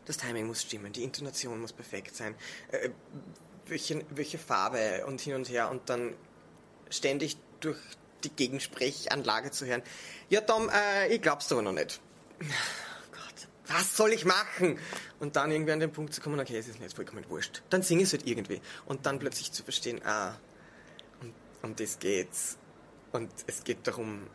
das 0.05 0.17
Timing 0.17 0.47
muss 0.47 0.61
stimmen, 0.61 0.91
die 0.91 1.03
Intonation 1.03 1.59
muss 1.61 1.73
perfekt 1.73 2.15
sein. 2.15 2.35
Äh, 2.71 2.89
welche, 3.67 4.03
welche 4.09 4.37
Farbe 4.37 5.05
und 5.07 5.21
hin 5.21 5.35
und 5.35 5.49
her 5.49 5.69
und 5.69 5.89
dann 5.89 6.13
ständig 6.89 7.37
durch 7.59 7.77
die 8.23 8.29
Gegensprechanlage 8.29 9.51
zu 9.51 9.65
hören. 9.65 9.81
Ja, 10.29 10.41
Tom, 10.41 10.69
äh, 10.69 11.13
ich 11.13 11.21
glaub's 11.21 11.51
aber 11.51 11.61
noch 11.61 11.73
nicht. 11.73 11.99
Gott, 12.39 13.47
was 13.67 13.95
soll 13.95 14.13
ich 14.13 14.25
machen? 14.25 14.79
Und 15.19 15.35
dann 15.35 15.51
irgendwie 15.51 15.71
an 15.71 15.79
den 15.79 15.91
Punkt 15.91 16.13
zu 16.13 16.21
kommen, 16.21 16.39
okay, 16.39 16.57
es 16.57 16.67
ist 16.67 16.79
mir 16.79 16.85
jetzt 16.85 16.95
vollkommen 16.95 17.25
wurscht. 17.29 17.63
Dann 17.69 17.81
singe 17.81 18.01
ich 18.01 18.07
es 18.07 18.13
halt 18.13 18.27
irgendwie. 18.27 18.61
Und 18.85 19.05
dann 19.05 19.19
plötzlich 19.19 19.51
zu 19.51 19.63
verstehen, 19.63 20.01
ah, 20.05 20.37
um, 21.21 21.33
um 21.61 21.75
das 21.75 21.99
geht's. 21.99 22.57
Und 23.13 23.31
es 23.47 23.63
geht 23.63 23.87
darum, 23.87 24.27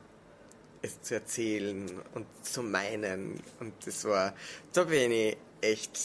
es 0.80 1.02
zu 1.02 1.14
erzählen 1.14 1.86
und 2.14 2.26
zu 2.42 2.62
meinen. 2.62 3.42
Und 3.60 3.74
das 3.86 4.04
war, 4.04 4.34
da 4.72 4.84
bin 4.84 5.12
ich 5.12 5.36
echt 5.60 5.98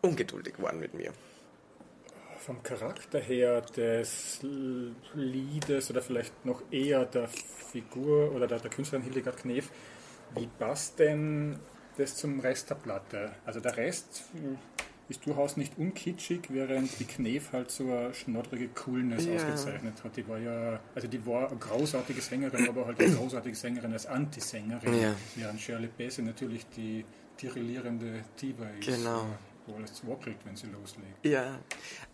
ungeduldig 0.00 0.54
geworden 0.54 0.80
mit 0.80 0.94
mir 0.94 1.12
vom 2.40 2.62
Charakter 2.62 3.20
her 3.20 3.60
des 3.60 4.40
Liedes 5.14 5.90
oder 5.90 6.00
vielleicht 6.00 6.44
noch 6.46 6.62
eher 6.70 7.04
der 7.04 7.28
Figur 7.28 8.32
oder 8.34 8.46
der, 8.46 8.58
der 8.58 8.70
Künstlerin 8.70 9.04
Hildegard 9.04 9.36
Knef, 9.36 9.68
wie 10.34 10.46
passt 10.58 10.98
denn 10.98 11.58
das 11.98 12.16
zum 12.16 12.40
Rest 12.40 12.70
der 12.70 12.76
Platte? 12.76 13.32
Also 13.44 13.60
der 13.60 13.76
Rest 13.76 14.24
ist 15.10 15.26
durchaus 15.26 15.56
nicht 15.56 15.76
unkitschig, 15.76 16.42
während 16.50 16.98
die 17.00 17.04
Knef 17.04 17.52
halt 17.52 17.70
so 17.70 17.84
eine 17.84 18.14
schnoddrige 18.14 18.68
Coolness 18.68 19.26
ja. 19.26 19.34
ausgezeichnet 19.34 20.02
hat. 20.02 20.16
Die 20.16 20.26
war 20.26 20.38
ja, 20.38 20.80
also 20.94 21.08
die 21.08 21.26
war 21.26 21.50
eine 21.50 21.58
großartige 21.58 22.20
Sängerin, 22.20 22.68
aber 22.68 22.86
halt 22.86 23.00
eine 23.00 23.14
großartige 23.14 23.56
Sängerin 23.56 23.92
als 23.92 24.06
Antisängerin, 24.06 25.00
ja. 25.00 25.14
während 25.34 25.60
Shirley 25.60 25.88
Bassey 25.88 26.22
natürlich 26.22 26.64
die 26.76 27.04
tirillierende 27.36 28.24
Diva 28.40 28.68
ist. 28.78 28.86
Genau. 28.86 29.26
wo 29.66 29.74
alles 29.74 30.06
wackelt, 30.06 30.36
wenn 30.44 30.56
sie 30.56 30.68
loslegt. 30.68 31.24
Ja. 31.24 31.58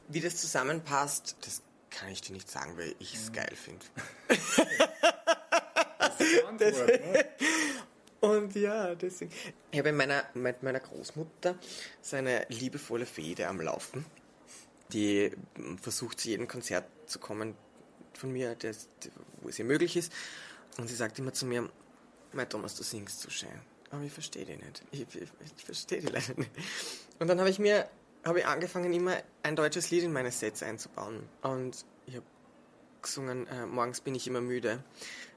Wie 0.08 0.20
das 0.20 0.36
zusammenpasst, 0.36 1.36
das 1.42 1.62
kann 1.90 2.08
ich 2.08 2.22
dir 2.22 2.32
nicht 2.32 2.50
sagen, 2.50 2.76
weil 2.76 2.94
ich 2.98 3.14
es 3.14 3.32
geil 3.32 3.52
finde. 3.54 3.84
Das, 6.58 6.76
ne? 6.86 7.26
Und 8.20 8.54
ja, 8.54 8.94
deswegen. 8.94 9.30
Ich 9.70 9.78
habe 9.78 9.92
meiner, 9.92 10.24
mit 10.34 10.62
meiner 10.62 10.80
Großmutter 10.80 11.56
so 12.00 12.16
eine 12.16 12.46
liebevolle 12.48 13.06
Fehde 13.06 13.46
am 13.48 13.60
Laufen. 13.60 14.04
Die 14.92 15.32
versucht 15.80 16.20
zu 16.20 16.28
jedem 16.28 16.48
Konzert 16.48 16.84
zu 17.06 17.18
kommen 17.18 17.54
von 18.14 18.32
mir, 18.32 18.54
das, 18.54 18.88
wo 19.42 19.48
es 19.48 19.58
ihr 19.58 19.64
möglich 19.64 19.96
ist. 19.96 20.12
Und 20.78 20.88
sie 20.88 20.94
sagt 20.94 21.18
immer 21.18 21.32
zu 21.32 21.46
mir, 21.46 21.68
mein 22.32 22.48
Thomas, 22.48 22.74
du 22.74 22.82
singst 22.82 23.20
so 23.20 23.30
schön. 23.30 23.50
Aber 23.90 24.02
ich 24.02 24.12
verstehe 24.12 24.44
dich 24.44 24.58
nicht. 24.58 24.82
Ich, 24.90 25.00
ich, 25.00 25.28
ich 25.56 25.64
verstehe 25.64 26.00
dich 26.00 26.10
leider 26.10 26.34
nicht. 26.36 26.50
Und 27.18 27.28
dann 27.28 27.38
habe 27.38 27.50
ich 27.50 27.58
mir 27.58 27.88
habe 28.26 28.40
ich 28.40 28.46
angefangen, 28.46 28.92
immer 28.92 29.16
ein 29.44 29.54
deutsches 29.54 29.90
Lied 29.90 30.02
in 30.02 30.12
meine 30.12 30.32
Sets 30.32 30.62
einzubauen. 30.62 31.28
Und 31.42 31.84
ich 32.06 32.16
habe 32.16 32.26
gesungen, 33.00 33.46
äh, 33.46 33.66
morgens 33.66 34.00
bin 34.00 34.16
ich 34.16 34.26
immer 34.26 34.40
müde, 34.40 34.82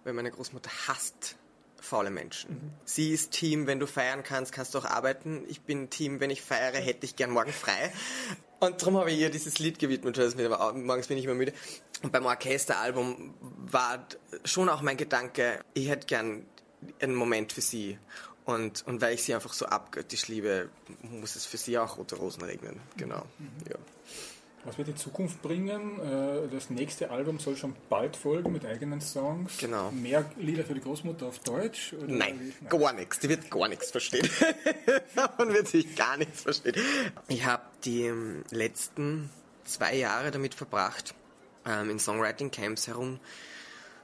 weil 0.03 0.13
meine 0.13 0.31
Großmutter 0.31 0.71
hasst 0.87 1.35
faule 1.81 2.09
Menschen. 2.09 2.51
Mhm. 2.51 2.73
Sie 2.85 3.11
ist 3.11 3.31
Team, 3.31 3.67
wenn 3.67 3.79
du 3.79 3.87
feiern 3.87 4.23
kannst, 4.23 4.51
kannst 4.51 4.73
du 4.73 4.79
auch 4.79 4.85
arbeiten. 4.85 5.43
Ich 5.47 5.61
bin 5.61 5.89
Team, 5.89 6.19
wenn 6.19 6.29
ich 6.29 6.41
feiere, 6.41 6.77
hätte 6.77 7.05
ich 7.05 7.15
gern 7.15 7.31
morgen 7.31 7.53
frei. 7.53 7.91
Und 8.59 8.81
darum 8.81 8.97
habe 8.97 9.11
ich 9.11 9.19
ihr 9.19 9.29
dieses 9.29 9.59
Lied 9.59 9.79
gewidmet, 9.79 10.17
das 10.17 10.35
mit, 10.35 10.49
morgens 10.49 11.07
bin 11.07 11.17
ich 11.17 11.25
immer 11.25 11.33
müde. 11.33 11.53
Und 12.03 12.11
beim 12.11 12.25
Orchesteralbum 12.25 13.33
war 13.39 14.05
schon 14.45 14.69
auch 14.69 14.81
mein 14.81 14.97
Gedanke, 14.97 15.63
ich 15.73 15.89
hätte 15.89 16.07
gern 16.07 16.45
einen 16.99 17.15
Moment 17.15 17.53
für 17.53 17.61
sie. 17.61 17.97
Und, 18.45 18.85
und 18.87 19.01
weil 19.01 19.13
ich 19.13 19.23
sie 19.23 19.35
einfach 19.35 19.53
so 19.53 19.65
abgöttisch 19.65 20.27
liebe, 20.27 20.69
muss 21.03 21.35
es 21.35 21.45
für 21.45 21.57
sie 21.57 21.77
auch 21.77 21.97
rote 21.97 22.15
Rosen 22.15 22.43
regnen. 22.43 22.79
Genau. 22.97 23.25
Mhm. 23.37 23.69
Ja. 23.69 23.75
Was 24.65 24.77
wird 24.77 24.89
die 24.89 24.95
Zukunft 24.95 25.41
bringen? 25.41 25.99
Äh, 25.99 26.47
das 26.51 26.69
nächste 26.69 27.11
Album 27.11 27.39
soll 27.39 27.55
schon 27.55 27.75
bald 27.89 28.15
folgen 28.15 28.51
mit 28.51 28.65
eigenen 28.65 28.99
Songs. 29.01 29.57
Genau. 29.57 29.91
Mehr 29.91 30.29
Lieder 30.37 30.63
für 30.63 30.73
die 30.73 30.81
Großmutter 30.81 31.27
auf 31.27 31.39
Deutsch? 31.39 31.93
Nein, 32.05 32.17
Nein, 32.17 32.53
gar 32.69 32.93
nichts. 32.93 33.19
Die 33.19 33.29
wird 33.29 33.49
gar 33.49 33.67
nichts 33.67 33.91
verstehen. 33.91 34.29
Davon 35.15 35.53
wird 35.53 35.67
sich 35.67 35.95
gar 35.95 36.17
nichts 36.17 36.41
verstehen. 36.41 36.75
Ich 37.29 37.45
habe 37.45 37.63
die 37.85 38.03
ähm, 38.03 38.43
letzten 38.51 39.29
zwei 39.63 39.95
Jahre 39.95 40.31
damit 40.31 40.55
verbracht, 40.55 41.15
ähm, 41.65 41.89
in 41.89 41.99
Songwriting-Camps 41.99 42.87
herum 42.87 43.19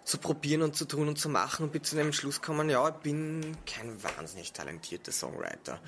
zu 0.05 0.19
probieren 0.19 0.62
und 0.62 0.75
zu 0.75 0.85
tun 0.85 1.07
und 1.07 1.17
zu 1.17 1.29
machen 1.29 1.63
und 1.63 1.71
bin 1.71 1.83
zu 1.83 1.95
dem 1.95 2.13
Schluss 2.13 2.41
kommen, 2.41 2.69
ja, 2.69 2.88
ich 2.88 2.95
bin 2.95 3.57
kein 3.65 4.01
wahnsinnig 4.03 4.53
talentierter 4.53 5.12
Songwriter. 5.12 5.79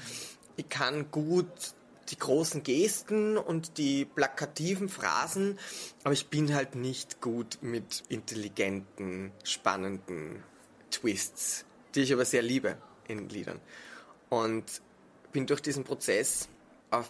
Ich 0.56 0.68
kann 0.68 1.12
gut 1.12 1.48
die 2.10 2.18
großen 2.18 2.64
Gesten 2.64 3.38
und 3.38 3.78
die 3.78 4.06
plakativen 4.06 4.90
Phrasen, 4.90 5.60
aber 6.04 6.14
ich 6.14 6.28
bin 6.28 6.54
halt 6.54 6.76
nicht 6.76 7.22
gut 7.22 7.60
mit 7.62 8.04
intelligenten, 8.10 9.32
spannenden 9.44 10.44
Twists, 10.92 11.66
die 11.96 12.02
ich 12.02 12.14
aber 12.14 12.26
sehr 12.26 12.42
liebe 12.42 12.78
in 13.08 13.30
Liedern. 13.30 13.60
Und 14.30 14.82
bin 15.32 15.46
durch 15.46 15.62
diesen 15.62 15.84
Prozess 15.84 16.50
auf 16.90 17.10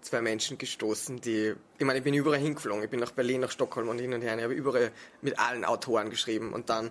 zwei 0.00 0.22
Menschen 0.22 0.58
gestoßen, 0.58 1.20
die, 1.20 1.54
ich 1.78 1.86
meine, 1.86 1.98
ich 1.98 2.04
bin 2.04 2.14
überall 2.14 2.38
hingeflogen, 2.38 2.82
ich 2.84 2.90
bin 2.90 3.00
nach 3.00 3.12
Berlin, 3.12 3.40
nach 3.40 3.50
Stockholm 3.50 3.88
und 3.88 3.98
hin 3.98 4.12
und 4.12 4.22
her, 4.22 4.36
ich 4.36 4.44
habe 4.44 4.54
überall 4.54 4.92
mit 5.20 5.38
allen 5.38 5.64
Autoren 5.64 6.10
geschrieben. 6.10 6.52
Und 6.52 6.70
dann 6.70 6.90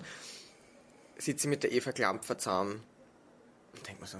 sitze 1.18 1.48
ich 1.48 1.50
mit 1.50 1.64
der 1.64 1.72
Eva 1.72 1.92
Klampfer 1.92 2.38
zusammen 2.38 2.84
und 3.76 3.88
denke 3.88 4.02
mir 4.02 4.08
so, 4.08 4.20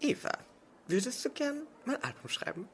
Eva, 0.00 0.32
würdest 0.86 1.24
du 1.24 1.30
gern 1.30 1.62
mal 1.84 1.96
ein 1.96 2.04
Album 2.04 2.28
schreiben? 2.28 2.68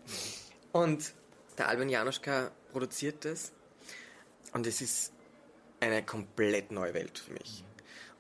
Und 0.73 1.15
der 1.59 1.69
Albin 1.69 1.89
Januszka 1.89 2.51
produziert 2.71 3.25
das. 3.25 3.53
Und 4.53 4.67
es 4.67 4.81
ist 4.81 5.13
eine 5.81 6.05
komplett 6.05 6.71
neue 6.71 6.95
Welt 6.95 7.19
für 7.19 7.33
mich. 7.33 7.65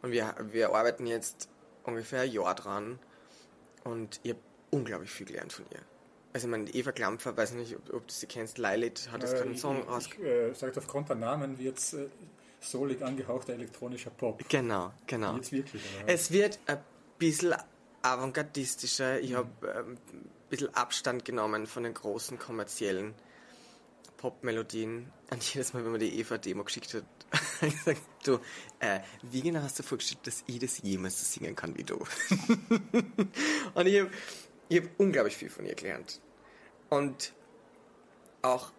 Und 0.02 0.12
wir, 0.12 0.34
wir 0.52 0.74
arbeiten 0.74 1.06
jetzt 1.06 1.48
ungefähr 1.84 2.22
ein 2.22 2.30
Jahr 2.30 2.54
dran 2.54 2.98
und 3.84 4.20
ich 4.22 4.30
habe 4.30 4.40
unglaublich 4.70 5.10
viel 5.10 5.26
gelernt 5.26 5.52
von 5.52 5.64
ihr. 5.70 5.80
Also 6.32 6.48
ich 6.48 6.50
meine, 6.50 6.68
Eva 6.70 6.92
Klampfer, 6.92 7.36
weiß 7.36 7.52
nicht, 7.52 7.76
ob, 7.76 7.94
ob 7.94 8.08
du 8.08 8.12
sie 8.12 8.26
kennst, 8.26 8.58
Lilith 8.58 9.08
hat 9.10 9.22
jetzt 9.22 9.34
äh, 9.34 9.42
einen 9.42 9.56
Song 9.56 9.82
raus. 9.82 10.08
Ich 10.12 10.24
äh, 10.24 10.52
sage 10.52 10.76
aufgrund 10.76 11.08
der 11.08 11.16
Namen 11.16 11.58
wird 11.58 11.78
es 11.78 11.94
äh, 11.94 12.08
solig 12.60 13.02
angehauchter 13.02 13.52
elektronischer 13.52 14.10
Pop. 14.10 14.42
Genau, 14.48 14.92
genau. 15.06 15.36
Jetzt 15.36 15.52
wirklich, 15.52 15.82
Es 16.06 16.30
wird 16.32 16.58
ein 16.66 16.78
bisschen 17.18 17.54
avantgardistischer. 18.04 19.20
Ich 19.20 19.34
habe 19.34 19.48
ähm, 19.66 19.92
ein 20.12 20.30
bisschen 20.50 20.74
Abstand 20.74 21.24
genommen 21.24 21.66
von 21.66 21.82
den 21.82 21.94
großen 21.94 22.38
kommerziellen 22.38 23.14
Pop-Melodien. 24.18 25.10
Und 25.30 25.54
jedes 25.54 25.72
Mal, 25.72 25.84
wenn 25.84 25.92
man 25.92 26.00
die 26.00 26.18
Eva-Demo 26.20 26.64
geschickt 26.64 26.94
hat, 26.94 27.04
gesagt, 27.60 28.02
du, 28.24 28.38
äh, 28.78 29.00
wie 29.22 29.40
genau 29.40 29.62
hast 29.62 29.78
du 29.78 29.82
vorgestellt, 29.82 30.26
dass 30.26 30.44
ich 30.46 30.58
das 30.58 30.82
jemals 30.82 31.18
so 31.18 31.26
singen 31.26 31.56
kann 31.56 31.76
wie 31.76 31.84
du? 31.84 31.96
und 33.74 33.86
ich 33.86 34.00
habe 34.00 34.10
hab 34.72 34.84
unglaublich 34.98 35.36
viel 35.36 35.50
von 35.50 35.64
ihr 35.64 35.74
gelernt. 35.74 36.20
Und 36.90 37.32
auch 38.42 38.70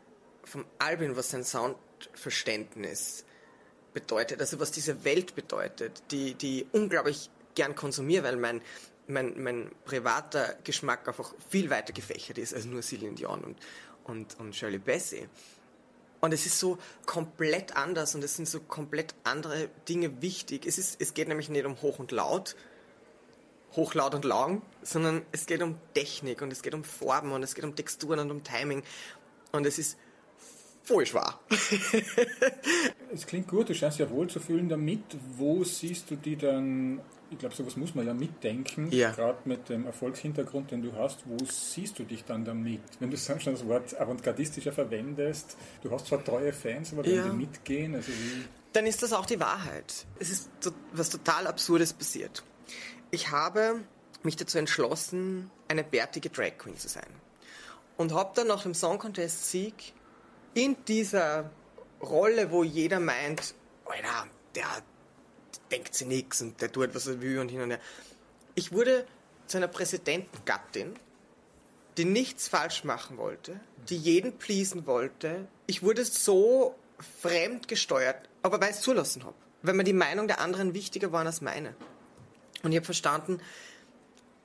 vom 0.43 0.65
Albin, 0.77 1.17
was 1.17 1.31
sein 1.31 1.43
Soundverständnis 1.43 3.25
bedeutet, 3.93 4.39
also 4.39 4.59
was 4.59 4.71
diese 4.71 5.03
Welt 5.03 5.35
bedeutet, 5.35 6.03
die, 6.11 6.35
die 6.35 6.67
unglaublich 6.71 7.31
gern 7.55 7.75
konsumiere, 7.75 8.23
weil 8.23 8.37
mein, 8.37 8.61
mein, 9.07 9.41
mein 9.41 9.71
privater 9.85 10.55
Geschmack 10.63 11.07
einfach 11.07 11.33
viel 11.49 11.69
weiter 11.69 11.93
gefächert 11.93 12.37
ist 12.37 12.53
als 12.53 12.65
nur 12.65 12.81
Celine 12.81 13.15
Dion 13.15 13.43
und, 13.43 13.57
und, 14.03 14.39
und 14.39 14.55
Shirley 14.55 14.79
Bassey. 14.79 15.27
Und 16.21 16.33
es 16.33 16.45
ist 16.45 16.59
so 16.59 16.77
komplett 17.05 17.75
anders 17.75 18.15
und 18.15 18.23
es 18.23 18.35
sind 18.35 18.47
so 18.47 18.59
komplett 18.59 19.13
andere 19.23 19.69
Dinge 19.87 20.21
wichtig. 20.21 20.65
Es, 20.65 20.77
ist, 20.77 20.99
es 20.99 21.13
geht 21.13 21.27
nämlich 21.27 21.49
nicht 21.49 21.65
um 21.65 21.81
hoch 21.81 21.99
und 21.99 22.11
laut, 22.11 22.55
hoch, 23.75 23.93
laut 23.93 24.15
und 24.15 24.25
lang, 24.25 24.61
sondern 24.81 25.23
es 25.31 25.45
geht 25.45 25.61
um 25.61 25.77
Technik 25.93 26.41
und 26.41 26.51
es 26.51 26.63
geht 26.63 26.73
um 26.73 26.83
Farben 26.83 27.31
und 27.31 27.43
es 27.43 27.53
geht 27.53 27.63
um 27.63 27.75
Texturen 27.75 28.19
und 28.19 28.31
um 28.31 28.43
Timing. 28.43 28.81
Und 29.51 29.65
es 29.67 29.77
ist 29.77 29.97
voll 30.85 31.05
schwer. 31.05 31.39
es 33.13 33.25
klingt 33.25 33.47
gut, 33.47 33.69
du 33.69 33.75
scheinst 33.75 33.99
ja 33.99 34.09
wohl 34.09 34.27
zu 34.29 34.39
fühlen 34.39 34.69
damit. 34.69 35.03
Wo 35.37 35.63
siehst 35.63 36.11
du 36.11 36.15
die 36.15 36.35
dann 36.35 37.01
ich 37.31 37.39
glaube, 37.39 37.55
sowas 37.55 37.75
muss 37.75 37.95
man 37.95 38.05
ja 38.05 38.13
mitdenken, 38.13 38.91
ja. 38.91 39.11
gerade 39.11 39.39
mit 39.45 39.69
dem 39.69 39.85
Erfolgshintergrund, 39.85 40.71
den 40.71 40.83
du 40.83 40.93
hast. 40.93 41.23
Wo 41.25 41.37
siehst 41.45 41.97
du 41.97 42.03
dich 42.03 42.23
dann 42.23 42.45
damit? 42.45 42.81
Wenn 42.99 43.09
du 43.09 43.17
schon 43.17 43.39
das 43.43 43.67
Wort 43.67 43.99
avantgardistischer 43.99 44.71
verwendest, 44.71 45.57
du 45.81 45.91
hast 45.91 46.07
zwar 46.07 46.23
treue 46.23 46.53
Fans, 46.53 46.93
aber 46.93 47.03
wenn 47.03 47.15
ja. 47.15 47.27
die 47.27 47.35
mitgehen, 47.35 47.95
also 47.95 48.11
wie... 48.11 48.45
Dann 48.73 48.85
ist 48.85 49.01
das 49.01 49.11
auch 49.11 49.25
die 49.25 49.39
Wahrheit. 49.39 50.05
Es 50.19 50.29
ist 50.29 50.49
was 50.93 51.09
total 51.09 51.47
Absurdes 51.47 51.93
passiert. 51.93 52.43
Ich 53.09 53.31
habe 53.31 53.81
mich 54.23 54.35
dazu 54.35 54.57
entschlossen, 54.57 55.49
eine 55.67 55.83
bärtige 55.83 56.29
Drag 56.29 56.57
Queen 56.57 56.77
zu 56.77 56.89
sein. 56.89 57.07
Und 57.97 58.13
habe 58.13 58.31
dann 58.35 58.47
nach 58.47 58.63
dem 58.63 58.73
Song 58.73 58.99
Contest 58.99 59.49
Sieg 59.49 59.93
in 60.55 60.75
dieser 60.85 61.51
Rolle, 62.01 62.49
wo 62.49 62.63
jeder 62.63 62.99
meint, 62.99 63.53
Alter, 63.85 64.27
der 64.55 64.65
denkt 65.69 65.93
sie 65.93 66.05
nichts 66.05 66.41
und 66.41 66.59
der 66.61 66.71
tut, 66.71 66.95
was 66.95 67.05
er 67.05 67.21
will 67.21 67.39
und 67.39 67.49
hin 67.49 67.61
und 67.61 67.69
her. 67.69 67.79
Ich 68.55 68.71
wurde 68.71 69.05
zu 69.47 69.57
einer 69.57 69.67
Präsidentengattin, 69.67 70.95
die 71.97 72.05
nichts 72.05 72.47
falsch 72.47 72.83
machen 72.83 73.17
wollte, 73.17 73.59
die 73.89 73.97
jeden 73.97 74.37
pleasen 74.37 74.87
wollte. 74.87 75.47
Ich 75.67 75.83
wurde 75.83 76.03
so 76.03 76.75
fremd 77.21 77.67
gesteuert, 77.67 78.29
aber 78.41 78.59
weil 78.59 78.71
ich 78.71 78.77
es 78.77 78.81
zulassen 78.81 79.23
habe. 79.23 79.35
Weil 79.61 79.73
mir 79.73 79.83
die 79.83 79.93
Meinung 79.93 80.27
der 80.27 80.39
anderen 80.39 80.73
wichtiger 80.73 81.11
war 81.11 81.25
als 81.25 81.41
meine. 81.41 81.75
Und 82.63 82.71
ich 82.71 82.77
habe 82.77 82.85
verstanden, 82.85 83.41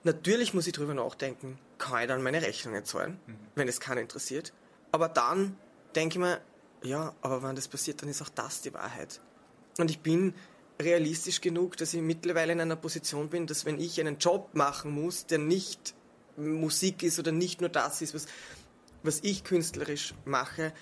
natürlich 0.03 0.55
muss 0.55 0.67
ich 0.67 0.73
drüber 0.73 0.95
nachdenken, 0.95 1.59
kann 1.79 2.03
ich 2.03 2.09
dann 2.09 2.23
meine 2.23 2.43
Rechnungen 2.43 2.85
zahlen, 2.85 3.21
mhm. 3.27 3.37
wenn 3.55 3.69
es 3.69 3.81
keinen 3.81 3.99
interessiert. 3.99 4.53
Aber 4.93 5.09
dann 5.09 5.57
denke 5.95 6.15
ich 6.15 6.21
mir, 6.21 6.41
ja, 6.83 7.15
aber 7.21 7.43
wenn 7.43 7.57
das 7.57 7.69
passiert, 7.69 8.03
dann 8.03 8.09
ist 8.09 8.23
auch 8.23 8.29
das 8.29 8.63
die 8.63 8.73
Wahrheit. 8.73 9.21
Und 9.79 9.91
ich 9.91 10.01
bin 10.01 10.35
realistisch 10.81 11.41
genug, 11.41 11.77
dass 11.77 11.95
ich 11.95 12.01
mittlerweile 12.01 12.53
in 12.53 12.61
einer 12.61 12.77
Position 12.77 13.29
bin, 13.29 13.47
dass 13.47 13.65
wenn 13.65 13.79
ich 13.79 14.01
einen 14.01 14.19
Job 14.19 14.55
machen 14.55 14.93
muss, 14.93 15.27
der 15.27 15.39
nicht 15.39 15.95
Musik 16.37 17.03
ist 17.03 17.19
oder 17.19 17.33
nicht 17.33 17.61
nur 17.61 17.71
das 17.71 18.01
ist, 18.01 18.15
was, 18.15 18.27
was 19.03 19.21
ich 19.23 19.45
künstlerisch 19.45 20.15
mache, 20.25 20.73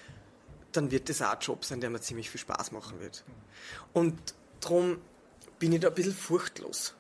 dann 0.73 0.91
wird 0.91 1.09
das 1.09 1.23
auch 1.23 1.33
ein 1.33 1.41
Job 1.41 1.65
sein, 1.65 1.81
der 1.81 1.91
mir 1.91 2.01
ziemlich 2.01 2.31
viel 2.31 2.41
Spaß 2.41 2.73
machen 2.73 3.01
wird. 3.01 3.25
Und 3.93 4.35
darum 4.61 4.99
bin 5.59 5.73
ich 5.73 5.81
da 5.81 5.89
ein 5.89 5.95
bisschen 5.95 6.15
furchtlos. 6.15 6.95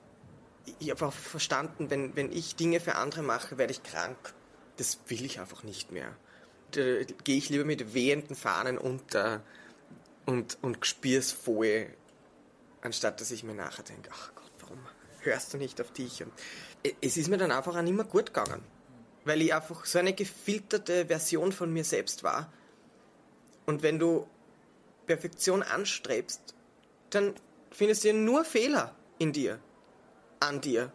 Ich 0.81 0.90
habe 0.90 1.07
auch 1.07 1.12
verstanden, 1.12 1.90
wenn, 1.90 2.16
wenn 2.16 2.33
ich 2.33 2.57
Dinge 2.57 2.81
für 2.81 2.97
andere 2.97 3.23
mache, 3.23 3.59
werde 3.59 3.73
ich 3.73 3.83
krank. 3.83 4.35
Das 4.77 4.99
will 5.07 5.25
ich 5.25 5.40
einfach 5.40 5.62
nicht 5.62 5.92
mehr. 5.92 6.16
Da 6.72 7.02
gehe 7.24 7.38
ich 7.38 7.48
lieber 7.48 7.64
mit 7.64 7.94
wehenden 7.94 8.37
Fahnen 8.37 8.78
unter 8.78 9.42
und, 10.26 10.59
und 10.61 10.85
spüre 10.85 11.18
es 11.18 11.33
voll, 11.33 11.87
anstatt 12.83 13.20
dass 13.20 13.31
ich 13.31 13.44
mir 13.44 13.54
nachher 13.54 13.83
denke, 13.83 14.11
ach 14.12 14.33
Gott, 14.35 14.52
warum 14.61 14.78
hörst 15.20 15.54
du 15.54 15.59
nicht 15.59 15.81
auf 15.81 15.90
dich? 15.92 16.22
Und 16.22 16.33
es 17.00 17.16
ist 17.16 17.28
mir 17.28 17.38
dann 17.38 17.50
einfach 17.50 17.74
auch 17.74 17.83
nicht 17.83 17.94
mehr 17.94 18.04
gut 18.04 18.35
gegangen, 18.35 18.62
weil 19.24 19.40
ich 19.40 19.54
einfach 19.54 19.87
so 19.87 19.98
eine 19.98 20.12
gefilterte 20.12 21.07
Version 21.07 21.52
von 21.52 21.72
mir 21.72 21.85
selbst 21.85 22.22
war. 22.22 22.52
Und 23.64 23.83
wenn 23.83 23.98
du 23.98 24.26
Perfektion 25.07 25.62
anstrebst, 25.62 26.54
dann 27.11 27.35
findest 27.70 28.04
du 28.04 28.12
nur 28.12 28.44
Fehler 28.44 28.94
in 29.18 29.33
dir, 29.33 29.59
an 30.40 30.61
dir. 30.61 30.92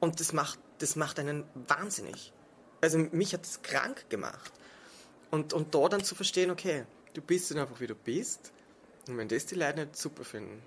Und 0.00 0.20
das 0.20 0.32
macht, 0.32 0.58
das 0.78 0.96
macht 0.96 1.18
einen 1.18 1.44
wahnsinnig. 1.54 2.32
Also 2.80 2.98
mich 2.98 3.34
hat 3.34 3.44
es 3.44 3.62
krank 3.62 4.08
gemacht. 4.08 4.52
Und, 5.30 5.52
und 5.52 5.74
da 5.74 5.88
dann 5.88 6.02
zu 6.02 6.14
verstehen, 6.14 6.50
okay, 6.50 6.84
du 7.14 7.22
bist 7.22 7.50
dann 7.50 7.58
einfach 7.58 7.80
wie 7.80 7.86
du 7.86 7.94
bist. 7.94 8.52
Und 9.08 9.16
wenn 9.16 9.28
das 9.28 9.46
die 9.46 9.54
Leute 9.54 9.80
nicht 9.80 9.96
super 9.96 10.24
finden, 10.24 10.62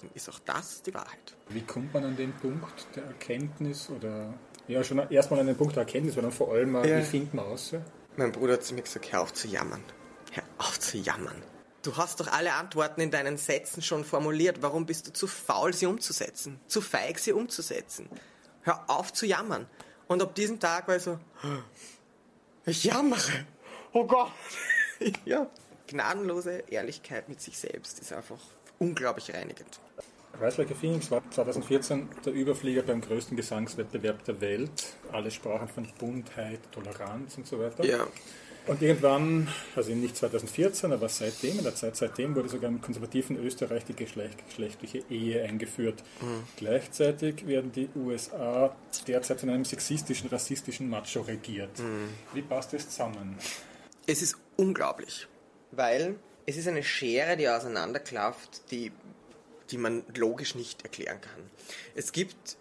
dann 0.00 0.10
ist 0.14 0.28
auch 0.28 0.38
das 0.40 0.82
die 0.82 0.94
Wahrheit. 0.94 1.36
Wie 1.48 1.62
kommt 1.62 1.92
man 1.94 2.04
an 2.04 2.16
den 2.16 2.32
Punkt 2.32 2.86
der 2.94 3.04
Erkenntnis 3.04 3.90
oder 3.90 4.34
ja 4.68 4.82
schon 4.82 4.98
erstmal 5.10 5.40
an 5.40 5.46
den 5.46 5.56
Punkt 5.56 5.76
der 5.76 5.82
Erkenntnis, 5.82 6.14
sondern 6.14 6.32
vor 6.32 6.52
allem, 6.52 6.74
ja. 6.74 6.98
wie 6.98 7.02
findet 7.02 7.34
man 7.34 7.46
aus? 7.46 7.72
Mein 8.16 8.32
Bruder 8.32 8.54
hat 8.54 8.64
zu 8.64 8.74
mir 8.74 8.82
gesagt, 8.82 9.12
hör 9.12 9.22
auf 9.22 9.34
zu 9.34 9.48
jammern. 9.48 9.82
Hör 10.32 10.44
auf 10.58 10.80
zu 10.80 10.98
jammern. 10.98 11.42
Du 11.82 11.96
hast 11.96 12.18
doch 12.18 12.26
alle 12.28 12.54
Antworten 12.54 13.00
in 13.00 13.10
deinen 13.10 13.36
Sätzen 13.36 13.80
schon 13.80 14.04
formuliert. 14.04 14.60
Warum 14.60 14.86
bist 14.86 15.06
du 15.06 15.12
zu 15.12 15.28
faul, 15.28 15.72
sie 15.72 15.86
umzusetzen? 15.86 16.58
Zu 16.66 16.80
feig, 16.80 17.18
sie 17.18 17.32
umzusetzen? 17.32 18.08
Hör 18.62 18.90
auf 18.90 19.12
zu 19.12 19.24
jammern. 19.24 19.66
Und 20.08 20.20
ab 20.20 20.34
diesem 20.34 20.58
Tag 20.58 20.88
war 20.88 20.96
ich 20.96 21.02
so, 21.02 21.18
ich 22.64 22.84
jammere. 22.84 23.46
Oh 23.96 24.04
Gott. 24.04 24.30
ja. 25.24 25.46
Gnadenlose 25.86 26.64
Ehrlichkeit 26.68 27.30
mit 27.30 27.40
sich 27.40 27.56
selbst 27.56 27.98
ist 27.98 28.12
einfach 28.12 28.36
unglaublich 28.78 29.32
reinigend. 29.32 29.80
Reislager 30.38 30.74
Phoenix 30.74 31.10
war 31.10 31.22
2014 31.30 32.06
der 32.26 32.34
Überflieger 32.34 32.82
beim 32.82 33.00
größten 33.00 33.38
Gesangswettbewerb 33.38 34.22
der 34.24 34.38
Welt. 34.42 34.96
Alle 35.12 35.30
sprachen 35.30 35.68
von 35.68 35.88
Buntheit, 35.98 36.60
Toleranz 36.72 37.38
und 37.38 37.46
so 37.46 37.58
weiter. 37.58 37.86
Ja. 37.86 38.06
Und 38.66 38.82
irgendwann, 38.82 39.48
also 39.76 39.92
nicht 39.92 40.14
2014, 40.14 40.92
aber 40.92 41.08
seitdem, 41.08 41.56
in 41.56 41.64
der 41.64 41.74
Zeit 41.74 41.96
seitdem, 41.96 42.34
wurde 42.34 42.50
sogar 42.50 42.68
im 42.68 42.82
konservativen 42.82 43.38
Österreich 43.38 43.84
die 43.86 43.94
geschlechtliche 43.94 45.04
Ehe 45.08 45.42
eingeführt. 45.42 46.02
Mhm. 46.20 46.42
Gleichzeitig 46.56 47.46
werden 47.46 47.72
die 47.72 47.88
USA 47.94 48.76
derzeit 49.06 49.40
von 49.40 49.48
einem 49.48 49.64
sexistischen, 49.64 50.28
rassistischen 50.28 50.90
Macho 50.90 51.22
regiert. 51.22 51.78
Mhm. 51.78 52.08
Wie 52.34 52.42
passt 52.42 52.74
das 52.74 52.90
zusammen? 52.90 53.38
Es 54.06 54.22
ist 54.22 54.36
unglaublich, 54.56 55.26
weil 55.72 56.16
es 56.46 56.56
ist 56.56 56.68
eine 56.68 56.84
Schere, 56.84 57.36
die 57.36 57.48
auseinanderklafft, 57.48 58.70
die, 58.70 58.92
die 59.70 59.78
man 59.78 60.04
logisch 60.14 60.54
nicht 60.54 60.82
erklären 60.82 61.20
kann. 61.20 61.50
Es 61.94 62.12
gibt 62.12 62.56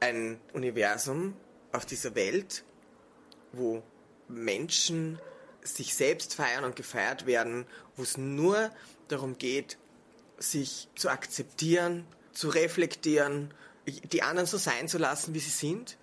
ein 0.00 0.38
Universum 0.52 1.34
auf 1.72 1.86
dieser 1.86 2.14
Welt, 2.14 2.64
wo 3.52 3.82
Menschen 4.28 5.18
sich 5.62 5.94
selbst 5.94 6.34
feiern 6.34 6.64
und 6.64 6.76
gefeiert 6.76 7.26
werden, 7.26 7.66
wo 7.96 8.02
es 8.02 8.16
nur 8.16 8.70
darum 9.08 9.38
geht, 9.38 9.78
sich 10.38 10.88
zu 10.94 11.08
akzeptieren, 11.08 12.06
zu 12.32 12.48
reflektieren, 12.48 13.52
die 13.86 14.22
anderen 14.22 14.46
so 14.46 14.56
sein 14.56 14.88
zu 14.88 14.98
lassen, 14.98 15.34
wie 15.34 15.40
sie 15.40 15.50
sind. 15.50 15.96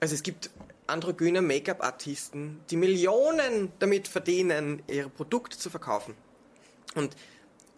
Also 0.00 0.14
es 0.14 0.22
gibt 0.22 0.50
androgyne 0.88 1.42
Make-up-Artisten, 1.42 2.60
die 2.70 2.76
Millionen 2.76 3.72
damit 3.78 4.08
verdienen, 4.08 4.82
ihre 4.88 5.08
Produkte 5.08 5.58
zu 5.58 5.70
verkaufen. 5.70 6.14
Und 6.94 7.16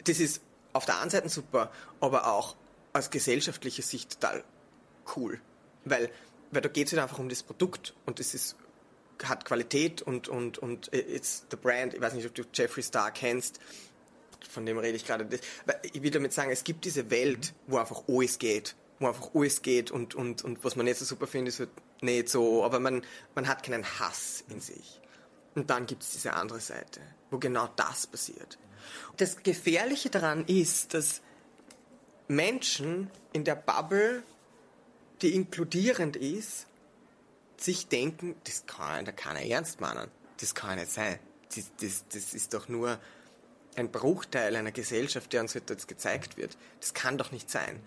das 0.05 0.20
ist 0.20 0.42
auf 0.73 0.87
der 0.87 1.01
einen 1.01 1.11
Seite 1.11 1.29
super, 1.29 1.73
aber 2.01 2.33
auch 2.33 2.57
aus 2.92 3.11
gesellschaftlicher 3.11 3.83
Sicht 3.83 4.20
total 4.20 4.44
cool. 5.16 5.40
Weil, 5.85 6.11
weil 6.51 6.62
da 6.62 6.68
geht 6.68 6.87
es 6.87 6.92
halt 6.92 7.03
einfach 7.03 7.18
um 7.18 7.29
das 7.29 7.42
Produkt 7.42 7.94
und 8.07 8.20
es 8.20 8.35
ist, 8.35 8.57
hat 9.25 9.44
Qualität 9.44 10.03
und, 10.03 10.29
und, 10.29 10.59
und 10.59 10.92
it's 10.92 11.46
the 11.51 11.57
brand. 11.57 11.94
Ich 11.94 12.01
weiß 12.01 12.14
nicht, 12.14 12.27
ob 12.27 12.35
du 12.35 12.44
Jeffree 12.53 12.83
Star 12.83 13.11
kennst, 13.11 13.61
von 14.49 14.64
dem 14.64 14.79
rede 14.79 14.96
ich 14.96 15.05
gerade. 15.05 15.29
Ich 15.92 16.03
will 16.03 16.11
damit 16.11 16.33
sagen, 16.33 16.51
es 16.51 16.64
gibt 16.64 16.85
diese 16.85 17.11
Welt, 17.11 17.53
wo 17.66 17.79
einfach 17.79 18.03
alles 18.09 18.38
geht. 18.38 18.75
Wo 18.99 19.09
einfach 19.09 19.31
alles 19.35 19.62
geht 19.62 19.90
und, 19.90 20.14
und, 20.14 20.44
und 20.44 20.64
was 20.64 20.77
man 20.77 20.87
nicht 20.87 20.99
so 20.99 21.05
super 21.05 21.27
findet, 21.27 21.55
ist 21.55 21.61
halt 21.61 21.70
nicht 22.02 22.28
so, 22.28 22.64
aber 22.64 22.80
man, 22.80 23.02
man 23.34 23.48
hat 23.48 23.62
keinen 23.62 23.84
Hass 23.98 24.44
in 24.48 24.60
sich. 24.60 25.00
Und 25.54 25.70
dann 25.70 25.86
gibt 25.86 26.02
es 26.02 26.10
diese 26.10 26.32
andere 26.34 26.60
Seite, 26.60 27.00
wo 27.30 27.38
genau 27.38 27.68
das 27.76 28.06
passiert. 28.06 28.58
Das 29.16 29.42
Gefährliche 29.42 30.10
daran 30.10 30.44
ist, 30.46 30.94
dass 30.94 31.20
Menschen 32.28 33.10
in 33.32 33.44
der 33.44 33.56
Bubble, 33.56 34.22
die 35.22 35.34
inkludierend 35.34 36.16
ist, 36.16 36.66
sich 37.56 37.88
denken, 37.88 38.36
das 38.44 38.64
kann 38.66 39.04
da 39.04 39.12
keiner 39.12 39.42
ernst 39.42 39.80
meinen. 39.80 40.08
Das 40.40 40.54
kann 40.54 40.78
nicht 40.78 40.92
sein. 40.92 41.18
Das, 41.54 41.64
das, 41.80 42.04
das 42.08 42.32
ist 42.32 42.54
doch 42.54 42.68
nur 42.68 42.98
ein 43.76 43.90
Bruchteil 43.90 44.56
einer 44.56 44.72
Gesellschaft, 44.72 45.32
der 45.32 45.42
uns 45.42 45.54
jetzt 45.54 45.88
gezeigt 45.88 46.36
wird. 46.36 46.56
Das 46.80 46.94
kann 46.94 47.18
doch 47.18 47.32
nicht 47.32 47.50
sein. 47.50 47.80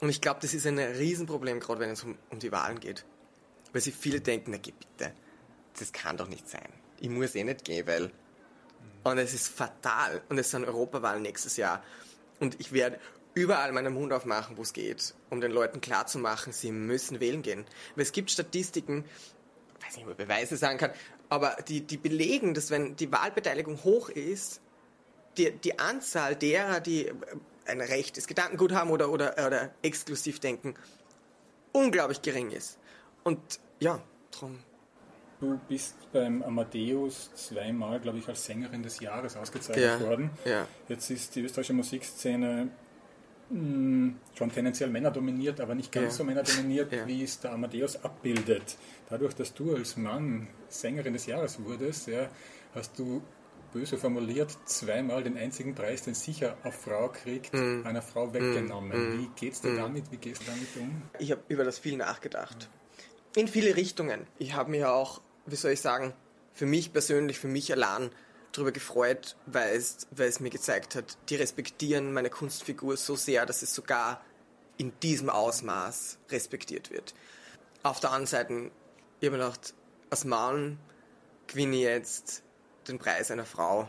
Und 0.00 0.08
ich 0.08 0.20
glaube, 0.20 0.40
das 0.40 0.54
ist 0.54 0.66
ein 0.66 0.78
Riesenproblem, 0.78 1.60
gerade 1.60 1.80
wenn 1.80 1.90
es 1.90 2.02
um, 2.02 2.16
um 2.30 2.38
die 2.38 2.52
Wahlen 2.52 2.80
geht. 2.80 3.04
Weil 3.72 3.82
sich 3.82 3.94
viele 3.94 4.20
denken, 4.20 4.50
na 4.50 4.58
geh 4.58 4.72
bitte, 4.72 5.12
das 5.78 5.92
kann 5.92 6.16
doch 6.16 6.28
nicht 6.28 6.48
sein. 6.48 6.68
Ich 7.00 7.08
muss 7.08 7.34
eh 7.34 7.44
nicht 7.44 7.64
gehen, 7.64 7.86
weil 7.86 8.10
und 9.02 9.18
es 9.18 9.32
ist 9.32 9.48
fatal. 9.48 10.22
Und 10.28 10.38
es 10.38 10.50
sind 10.50 10.64
Europawahlen 10.64 11.22
nächstes 11.22 11.56
Jahr. 11.56 11.82
Und 12.38 12.60
ich 12.60 12.72
werde 12.72 12.98
überall 13.34 13.72
meinen 13.72 13.94
Mund 13.94 14.12
aufmachen, 14.12 14.56
wo 14.56 14.62
es 14.62 14.72
geht, 14.72 15.14
um 15.30 15.40
den 15.40 15.52
Leuten 15.52 15.80
klarzumachen, 15.80 16.52
sie 16.52 16.72
müssen 16.72 17.20
wählen 17.20 17.42
gehen. 17.42 17.64
Weil 17.94 18.02
es 18.02 18.12
gibt 18.12 18.30
Statistiken, 18.30 19.04
ich 19.78 19.86
weiß 19.86 19.96
nicht, 19.96 20.06
ob 20.06 20.18
man 20.18 20.28
Beweise 20.28 20.56
sagen 20.56 20.78
kann, 20.78 20.90
aber 21.28 21.56
die, 21.68 21.82
die 21.82 21.96
belegen, 21.96 22.54
dass 22.54 22.70
wenn 22.70 22.96
die 22.96 23.10
Wahlbeteiligung 23.10 23.84
hoch 23.84 24.08
ist, 24.08 24.60
die, 25.36 25.52
die 25.52 25.78
Anzahl 25.78 26.34
derer, 26.34 26.80
die 26.80 27.12
ein 27.66 27.80
rechtes 27.80 28.26
Gedankengut 28.26 28.72
haben 28.72 28.90
oder, 28.90 29.10
oder, 29.10 29.34
oder 29.46 29.70
exklusiv 29.82 30.40
denken, 30.40 30.74
unglaublich 31.72 32.20
gering 32.20 32.50
ist. 32.50 32.78
Und 33.24 33.60
ja, 33.80 34.00
darum 34.30 34.58
Du 35.40 35.58
bist 35.68 35.96
beim 36.12 36.42
Amadeus 36.42 37.30
zweimal, 37.34 37.98
glaube 37.98 38.18
ich, 38.18 38.28
als 38.28 38.44
Sängerin 38.44 38.82
des 38.82 39.00
Jahres 39.00 39.38
ausgezeichnet 39.38 39.98
ja, 39.98 40.00
worden. 40.00 40.30
Ja. 40.44 40.68
Jetzt 40.86 41.10
ist 41.10 41.34
die 41.34 41.40
österreichische 41.40 41.72
Musikszene 41.72 42.68
mh, 43.48 43.58
hm, 43.58 44.16
schon 44.34 44.52
tendenziell 44.52 44.90
männerdominiert, 44.90 45.58
aber 45.62 45.74
nicht 45.74 45.90
ganz 45.92 46.04
ja. 46.04 46.10
so 46.10 46.24
männerdominiert, 46.24 46.92
ja. 46.92 47.06
wie 47.06 47.22
es 47.22 47.40
der 47.40 47.52
Amadeus 47.52 48.04
abbildet. 48.04 48.76
Dadurch, 49.08 49.34
dass 49.34 49.54
du 49.54 49.74
als 49.74 49.96
Mann 49.96 50.46
Sängerin 50.68 51.14
des 51.14 51.24
Jahres 51.24 51.58
wurdest, 51.64 52.08
ja, 52.08 52.28
hast 52.74 52.98
du 52.98 53.22
böse 53.72 53.96
formuliert 53.96 54.54
zweimal 54.66 55.22
den 55.22 55.38
einzigen 55.38 55.74
Preis, 55.74 56.02
den 56.02 56.14
sicher 56.14 56.58
eine 56.62 56.72
Frau 56.72 57.08
kriegt, 57.08 57.54
mm. 57.54 57.86
einer 57.86 58.02
Frau 58.02 58.34
weggenommen. 58.34 58.90
Mm. 58.90 59.18
Wie 59.20 59.30
geht's 59.36 59.62
dir 59.62 59.70
mm. 59.70 59.76
damit? 59.76 60.12
Wie 60.12 60.16
gehst 60.18 60.42
du 60.42 60.46
damit 60.46 60.68
um? 60.78 61.02
Ich 61.18 61.30
habe 61.30 61.40
über 61.48 61.64
das 61.64 61.78
viel 61.78 61.96
nachgedacht. 61.96 62.68
In 63.36 63.48
viele 63.48 63.76
Richtungen. 63.76 64.26
Ich 64.38 64.54
habe 64.54 64.70
mir 64.70 64.92
auch 64.92 65.20
wie 65.50 65.56
soll 65.56 65.72
ich 65.72 65.80
sagen, 65.80 66.14
für 66.52 66.66
mich 66.66 66.92
persönlich, 66.92 67.38
für 67.38 67.48
mich 67.48 67.72
allein 67.72 68.10
darüber 68.52 68.72
gefreut, 68.72 69.36
weil 69.46 69.76
es, 69.76 70.08
weil 70.10 70.28
es 70.28 70.40
mir 70.40 70.50
gezeigt 70.50 70.94
hat, 70.94 71.16
die 71.28 71.36
respektieren 71.36 72.12
meine 72.12 72.30
Kunstfigur 72.30 72.96
so 72.96 73.16
sehr, 73.16 73.46
dass 73.46 73.62
es 73.62 73.74
sogar 73.74 74.24
in 74.76 74.92
diesem 75.02 75.30
Ausmaß 75.30 76.18
respektiert 76.30 76.90
wird. 76.90 77.14
Auf 77.82 78.00
der 78.00 78.10
anderen 78.10 78.26
Seite, 78.26 78.70
ich 79.20 79.26
habe 79.26 79.36
mir 79.36 79.44
gedacht, 79.44 79.74
als 80.10 80.24
Mann 80.24 80.78
gewinne 81.46 81.76
ich 81.76 81.82
jetzt 81.82 82.42
den 82.88 82.98
Preis 82.98 83.30
einer 83.30 83.44
Frau 83.44 83.88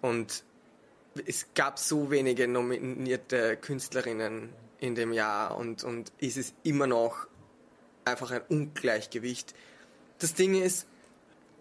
und 0.00 0.44
es 1.26 1.46
gab 1.54 1.78
so 1.78 2.10
wenige 2.10 2.48
nominierte 2.48 3.56
Künstlerinnen 3.56 4.52
in 4.78 4.94
dem 4.94 5.12
Jahr 5.12 5.56
und, 5.56 5.84
und 5.84 6.12
ist 6.18 6.38
es 6.38 6.54
immer 6.62 6.86
noch 6.86 7.26
einfach 8.04 8.30
ein 8.30 8.42
Ungleichgewicht. 8.48 9.54
Das 10.18 10.34
Ding 10.34 10.60
ist, 10.60 10.86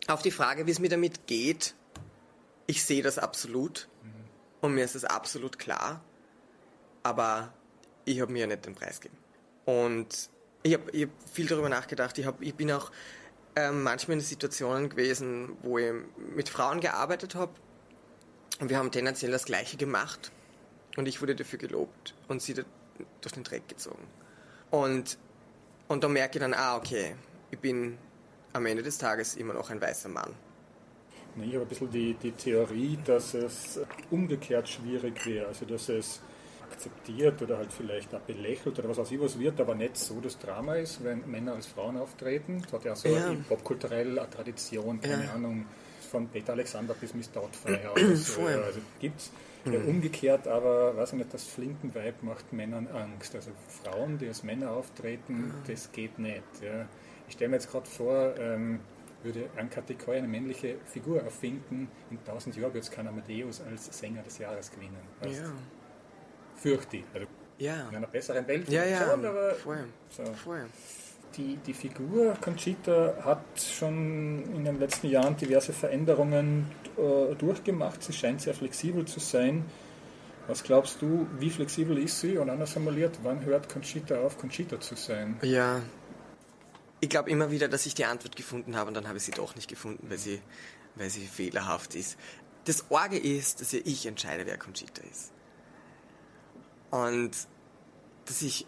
auf 0.08 0.22
die 0.22 0.32
Frage, 0.32 0.66
wie 0.66 0.72
es 0.72 0.80
mir 0.80 0.90
damit 0.90 1.28
geht, 1.28 1.76
ich 2.68 2.84
sehe 2.84 3.02
das 3.02 3.18
absolut 3.18 3.88
mhm. 4.04 4.10
und 4.62 4.74
mir 4.74 4.86
ist 4.86 4.96
es 4.96 5.06
absolut 5.06 5.60
klar, 5.60 6.04
aber 7.04 7.54
ich 8.06 8.22
habe 8.22 8.32
mir 8.32 8.40
ja 8.40 8.48
nicht 8.48 8.66
den 8.66 8.76
Preis 8.76 9.00
gegeben. 9.00 9.22
Und 9.66 10.30
ich 10.64 10.74
habe 10.74 10.92
hab 10.92 11.10
viel 11.32 11.48
darüber 11.48 11.70
nachgedacht. 11.70 12.18
Ich, 12.18 12.26
hab, 12.26 12.42
ich 12.42 12.56
bin 12.56 12.72
auch 12.72 12.92
ähm, 13.56 13.84
manchmal 13.84 14.18
in 14.18 14.24
Situationen 14.24 14.90
gewesen, 14.90 15.58
wo 15.62 15.78
ich 15.78 15.94
mit 16.36 16.50
Frauen 16.50 16.80
gearbeitet 16.80 17.36
habe 17.36 17.54
und 18.60 18.70
wir 18.70 18.78
haben 18.78 18.92
tendenziell 18.92 19.32
das 19.32 19.46
Gleiche 19.46 19.78
gemacht 19.78 20.32
und 20.98 21.08
ich 21.08 21.22
wurde 21.22 21.36
dafür 21.36 21.60
gelobt 21.60 22.16
und 22.28 22.42
sie 22.42 22.56
durch 23.22 23.34
den 23.34 23.44
Dreck 23.44 23.68
gezogen. 23.68 24.08
Und, 24.72 25.18
und 25.90 26.04
da 26.04 26.08
merke 26.08 26.38
ich 26.38 26.42
dann, 26.42 26.54
ah, 26.54 26.78
okay, 26.78 27.16
ich 27.52 27.60
bin 27.60 27.98
am 28.54 28.66
Ende 28.66 28.82
des 28.82 28.98
Tages 28.98 29.36
immer 29.36 29.54
noch 29.54 29.70
ein 29.70 29.82
weißer 29.82 30.10
Mann. 30.10 30.34
Ich 31.36 31.54
habe 31.54 31.66
ein 31.66 31.68
bisschen 31.68 31.92
die, 31.92 32.14
die 32.16 32.32
Theorie, 32.32 32.98
dass 33.06 33.34
es 33.34 33.80
umgekehrt 34.10 34.68
schwierig 34.68 35.26
wäre, 35.26 35.48
also 35.48 35.66
dass 35.66 35.90
es 35.90 36.22
akzeptiert 36.72 37.42
oder 37.42 37.58
halt 37.58 37.72
vielleicht 37.72 38.14
auch 38.14 38.20
belächelt 38.22 38.78
oder 38.80 38.90
was 38.90 38.98
weiß 38.98 39.12
ich 39.12 39.20
was 39.20 39.40
wird, 39.40 39.60
aber 39.60 39.76
nicht 39.76 39.98
so 39.98 40.20
das 40.22 40.38
Drama 40.38 40.76
ist, 40.76 41.04
wenn 41.04 41.30
Männer 41.30 41.54
als 41.54 41.68
Frauen 41.68 41.98
auftreten. 41.98 42.62
Das 42.64 42.74
hat 42.74 42.86
ja 42.86 42.96
so 42.96 43.10
ja. 43.10 43.28
eine 43.28 44.30
Tradition, 44.30 45.02
keine 45.02 45.26
ja. 45.26 45.34
Ahnung, 45.34 45.66
von 46.12 46.28
Peter 46.28 46.54
Alexander 46.54 46.94
bis 46.94 47.14
Miss 47.14 47.32
Doubtfire 47.32 47.92
oder 47.92 48.16
so. 48.16 48.42
Also 48.46 48.80
gibt's. 49.00 49.32
Ja, 49.66 49.80
mhm. 49.80 49.88
umgekehrt 49.88 50.48
aber, 50.48 50.96
weiß 50.96 51.14
ich 51.14 51.20
nicht, 51.20 51.34
das 51.34 51.44
Flinkenweib 51.44 52.24
macht 52.24 52.54
Männern 52.54 52.88
Angst. 52.88 53.36
Also 53.36 53.52
Frauen, 53.84 54.18
die 54.18 54.28
als 54.28 54.44
Männer 54.44 54.72
auftreten, 54.72 55.34
mhm. 55.34 55.54
das 55.68 55.92
geht 55.92 56.18
nicht. 56.18 56.44
Ja. 56.62 56.88
Ich 57.28 57.34
stelle 57.34 57.50
mir 57.50 57.56
jetzt 57.58 57.70
gerade 57.70 57.86
vor, 57.86 58.36
ähm, 58.40 58.80
würde 59.22 59.50
ein 59.58 59.70
Kategorie 59.70 60.18
eine 60.18 60.28
männliche 60.28 60.76
Figur 60.86 61.22
erfinden, 61.22 61.90
in 62.10 62.18
1000 62.20 62.56
Jahren 62.56 62.74
wird 62.74 62.86
es 62.86 62.92
kein 62.92 63.08
Amadeus 63.08 63.62
als 63.62 63.86
Sänger 63.98 64.24
des 64.24 64.38
Jahres 64.38 64.72
gewinnen. 64.72 64.98
Weißt? 65.22 65.42
Ja. 65.42 65.52
Fürchte 66.56 66.98
ich. 66.98 67.04
Also 67.14 67.28
ja. 67.58 67.90
In 67.90 67.98
einer 67.98 68.08
besseren 68.08 68.48
Welt 68.48 68.70
ja, 68.70 68.86
ja. 68.86 69.10
schon, 69.10 69.26
aber 69.26 69.54
Voll. 69.56 69.86
So. 70.10 70.24
Voll. 70.26 70.66
Die, 71.38 71.58
die 71.58 71.74
Figur 71.74 72.34
Conchita 72.42 73.14
hat 73.22 73.44
schon 73.58 74.44
in 74.56 74.66
den 74.66 74.80
letzten 74.80 75.08
Jahren 75.10 75.38
diverse 75.38 75.74
Veränderungen 75.74 76.66
äh, 76.98 77.36
durchgemacht. 77.36 78.04
Sie 78.04 78.14
scheint 78.14 78.42
sehr 78.42 78.54
flexibel 78.54 79.06
zu 79.06 79.20
sein. 79.20 79.64
Was 80.48 80.64
glaubst 80.64 81.02
du, 81.02 81.28
wie 81.38 81.52
flexibel 81.52 81.98
ist 82.00 82.20
sie? 82.20 82.38
Und 82.38 82.50
anders 82.50 82.74
formuliert, 82.74 83.20
wann 83.22 83.46
hört 83.46 83.70
Conchita 83.70 84.20
auf, 84.20 84.40
Conchita 84.40 84.80
zu 84.80 84.96
sein? 84.96 85.38
Ja, 85.44 85.82
ich 87.00 87.10
glaube 87.10 87.30
immer 87.30 87.52
wieder, 87.52 87.68
dass 87.68 87.86
ich 87.86 87.94
die 87.94 88.06
Antwort 88.06 88.36
gefunden 88.36 88.76
habe 88.76 88.88
und 88.88 88.94
dann 88.96 89.08
habe 89.08 89.18
ich 89.18 89.24
sie 89.24 89.32
doch 89.32 89.56
nicht 89.56 89.70
gefunden, 89.70 90.10
weil 90.10 90.18
sie, 90.18 90.42
weil 90.96 91.10
sie 91.10 91.26
fehlerhaft 91.26 91.96
ist. 91.96 92.18
Das 92.66 92.90
Orge 92.90 93.18
ist, 93.18 93.62
dass 93.62 93.72
ja 93.72 93.80
ich 93.86 94.06
entscheide, 94.06 94.46
wer 94.46 94.58
Conchita 94.58 95.02
ist. 95.04 95.32
Und 96.92 97.32
dass 98.26 98.42
ich 98.42 98.66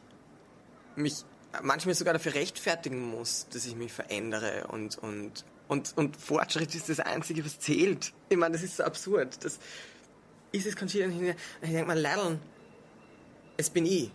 mich 0.95 1.26
manchmal 1.62 1.96
sogar 1.96 2.14
dafür 2.14 2.34
rechtfertigen 2.34 3.02
muss, 3.10 3.48
dass 3.52 3.66
ich 3.66 3.76
mich 3.76 3.92
verändere 3.92 4.68
und, 4.68 4.98
und, 4.98 5.46
und, 5.68 5.94
und 5.98 6.18
Fortschritt 6.18 6.74
ist 6.76 6.90
das 6.90 7.00
Einzige, 7.00 7.46
was 7.46 7.60
zählt. 7.60 8.14
Ich 8.30 8.38
meine, 8.38 8.54
das 8.54 8.64
ist 8.64 8.78
so 8.78 8.84
absurd. 8.84 9.44
Das 9.44 9.60
ist 10.52 10.66
es 10.66 10.76
Conchita 10.76 11.06
und 11.06 11.22
ich 11.22 11.36
denke 11.62 11.86
mal, 11.86 12.00
Leideln, 12.00 12.40
es 13.58 13.70
bin 13.70 13.86
ich. 13.86 14.12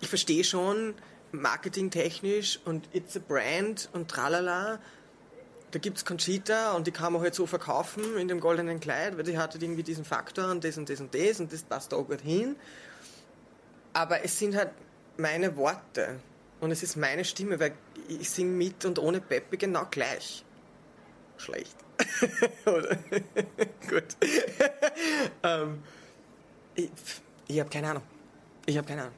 Ich 0.00 0.08
verstehe 0.08 0.44
schon, 0.44 0.94
marketingtechnisch 1.32 2.60
und 2.64 2.88
It's 2.94 3.16
a 3.16 3.20
Brand 3.20 3.88
und 3.92 4.08
tralala. 4.08 4.80
Da 5.70 5.78
gibt 5.78 5.98
es 5.98 6.04
Conchita 6.04 6.72
und 6.72 6.86
die 6.86 6.92
kann 6.92 7.12
man 7.12 7.20
halt 7.20 7.34
so 7.34 7.46
verkaufen 7.46 8.16
in 8.16 8.28
dem 8.28 8.40
goldenen 8.40 8.80
Kleid, 8.80 9.18
weil 9.18 9.24
die 9.24 9.36
hat 9.36 9.52
halt 9.52 9.62
irgendwie 9.62 9.82
diesen 9.82 10.04
Faktor 10.04 10.50
und 10.50 10.64
das 10.64 10.78
und 10.78 10.88
das 10.88 11.00
und 11.00 11.14
das 11.14 11.40
und 11.40 11.52
das 11.52 11.62
passt 11.62 11.92
da 11.92 11.96
gut 11.96 12.22
hin. 12.22 12.56
Aber 13.92 14.24
es 14.24 14.38
sind 14.38 14.56
halt 14.56 14.70
meine 15.18 15.56
Worte 15.56 16.20
und 16.60 16.70
es 16.70 16.82
ist 16.82 16.96
meine 16.96 17.24
Stimme, 17.24 17.60
weil 17.60 17.72
ich 18.08 18.30
singe 18.30 18.52
mit 18.52 18.84
und 18.84 18.98
ohne 18.98 19.20
Peppe 19.20 19.56
genau 19.56 19.86
gleich. 19.90 20.44
Schlecht. 21.36 21.76
Oder? 22.66 22.96
Gut. 23.88 24.16
ähm, 25.42 25.82
ich 26.74 26.90
ich 27.48 27.60
habe 27.60 27.70
keine 27.70 27.90
Ahnung. 27.90 28.02
Ich 28.66 28.76
habe 28.76 28.86
keine 28.86 29.02
Ahnung. 29.02 29.14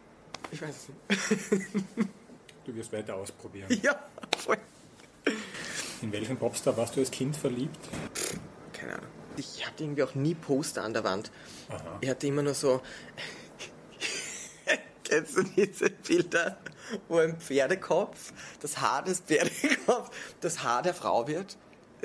Ich 0.52 0.62
weiß 0.62 0.74
es 0.76 0.88
nicht. 0.88 2.08
du 2.66 2.74
wirst 2.74 2.92
weiter 2.92 3.14
ausprobieren. 3.16 3.68
Ja, 3.82 4.02
voll. 4.38 4.58
In 6.02 6.12
welchen 6.12 6.36
Popstar 6.36 6.76
warst 6.76 6.96
du 6.96 7.00
als 7.00 7.10
Kind 7.10 7.36
verliebt? 7.36 7.78
Keine 8.72 8.94
Ahnung. 8.94 9.08
Ich 9.36 9.66
hatte 9.66 9.84
irgendwie 9.84 10.02
auch 10.02 10.14
nie 10.14 10.34
Poster 10.34 10.82
an 10.82 10.92
der 10.92 11.04
Wand. 11.04 11.30
Aha. 11.68 11.98
Ich 12.00 12.08
hatte 12.08 12.26
immer 12.26 12.42
nur 12.42 12.54
so. 12.54 12.80
Kennst 15.10 15.36
du 15.36 15.42
diese 15.42 15.90
Bilder, 15.90 16.56
wo 17.08 17.18
ein 17.18 17.40
Pferdekopf, 17.40 18.32
das 18.60 18.80
Haar 18.80 19.02
des 19.02 19.20
Pferdekopfs, 19.20 20.10
das 20.40 20.62
Haar 20.62 20.82
der 20.82 20.94
Frau 20.94 21.26
wird? 21.26 21.56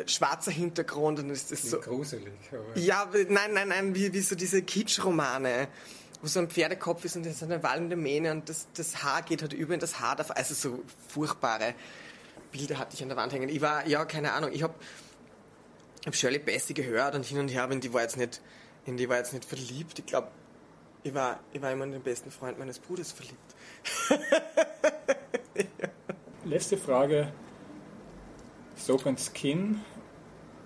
Schwarzer 0.07 0.51
Hintergrund 0.51 1.19
und 1.19 1.29
ist 1.29 1.51
das 1.51 1.61
so. 1.61 1.79
Gruselig. 1.79 2.33
Aber. 2.51 2.77
Ja, 2.77 3.07
nein, 3.29 3.53
nein, 3.53 3.67
nein, 3.69 3.95
wie, 3.95 4.11
wie 4.11 4.21
so 4.21 4.35
diese 4.35 4.61
Kitsch-Romane 4.61 5.67
wo 6.21 6.27
so 6.27 6.39
ein 6.39 6.49
Pferdekopf 6.49 7.05
ist 7.05 7.15
und 7.15 7.25
ist 7.27 7.43
eine 7.43 7.61
wallende 7.61 7.95
Mähne 7.95 8.31
und 8.31 8.49
das, 8.49 8.67
das 8.73 9.03
Haar 9.03 9.21
geht 9.21 9.43
halt 9.43 9.53
über 9.53 9.75
in 9.75 9.79
das 9.79 9.99
Haar. 9.99 10.17
Also 10.35 10.55
so 10.55 10.83
furchtbare 11.07 11.75
Bilder 12.51 12.79
hatte 12.79 12.95
ich 12.95 13.03
an 13.03 13.09
der 13.09 13.17
Wand 13.17 13.31
hängen. 13.31 13.47
Ich 13.47 13.61
war, 13.61 13.85
ja, 13.87 14.05
keine 14.05 14.33
Ahnung, 14.33 14.51
ich 14.51 14.63
habe 14.63 14.73
hab 16.03 16.15
Shirley 16.15 16.39
Bassey 16.39 16.73
gehört 16.73 17.13
und 17.13 17.25
hin 17.25 17.37
und 17.37 17.49
her, 17.49 17.63
aber 17.63 17.73
in 17.73 17.81
die 17.81 17.93
war 17.93 18.01
jetzt 18.01 18.17
nicht, 18.17 18.41
in 18.85 18.97
die 18.97 19.07
war 19.07 19.17
jetzt 19.17 19.33
nicht 19.33 19.45
verliebt. 19.45 19.99
Ich 19.99 20.05
glaube, 20.07 20.29
ich 21.05 21.13
war, 21.13 21.39
ich 21.53 21.61
war 21.61 21.71
immer 21.71 21.83
in 21.83 21.91
den 21.91 22.01
besten 22.01 22.31
Freund 22.31 22.57
meines 22.57 22.79
Bruders 22.79 23.11
verliebt. 23.11 23.37
Letzte 26.45 26.77
Frage. 26.77 27.31
Soap 28.75 29.05
and 29.05 29.19
Skin 29.19 29.81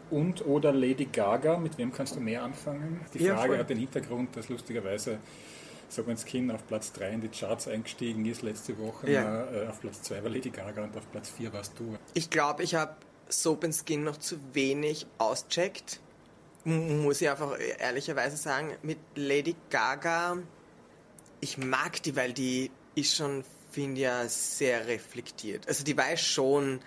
und 0.10 0.46
oder 0.46 0.72
Lady 0.72 1.06
Gaga, 1.06 1.58
mit 1.58 1.78
wem 1.78 1.92
kannst 1.92 2.16
du 2.16 2.22
mehr 2.22 2.42
anfangen? 2.42 3.02
Die 3.14 3.20
Frage 3.28 3.54
ja, 3.54 3.60
hat 3.60 3.70
den 3.70 3.80
Hintergrund, 3.80 4.36
dass 4.36 4.48
lustigerweise 4.48 5.20
Someone's 5.90 6.24
Skin 6.26 6.52
auf 6.52 6.66
Platz 6.68 6.94
3 6.94 7.10
in 7.10 7.22
die 7.22 7.28
Charts 7.28 7.68
eingestiegen 7.68 8.26
ist 8.26 8.42
letzte 8.42 8.78
Woche. 8.78 9.12
Ja. 9.12 9.46
Äh, 9.52 9.68
auf 9.68 9.82
Platz 9.82 10.04
2 10.04 10.24
war 10.24 10.30
Lady 10.30 10.52
Gaga 10.52 10.84
und 10.84 10.96
auf 10.96 11.12
Platz 11.12 11.30
4 11.32 11.52
warst 11.52 11.78
du. 11.78 11.98
Ich 12.14 12.30
glaube, 12.30 12.64
ich 12.64 12.76
habe 12.76 12.96
Soap 13.28 13.66
Skin 13.74 14.04
noch 14.04 14.18
zu 14.18 14.38
wenig 14.54 15.06
auscheckt. 15.18 16.00
Muss 16.70 17.22
ich 17.22 17.30
einfach 17.30 17.58
ehrlicherweise 17.80 18.38
sagen, 18.38 18.76
mit 18.84 19.00
Lady 19.16 19.56
Gaga, 19.70 20.38
ich 21.40 21.58
mag 21.58 22.02
die, 22.04 22.16
weil 22.16 22.34
die 22.34 22.70
ist 22.94 23.16
schon, 23.16 23.44
finde 23.72 24.02
ja, 24.02 24.28
sehr 24.28 24.86
reflektiert. 24.88 25.68
Also 25.68 25.84
die 25.84 25.98
weiß 25.98 26.22
schon, 26.22 26.80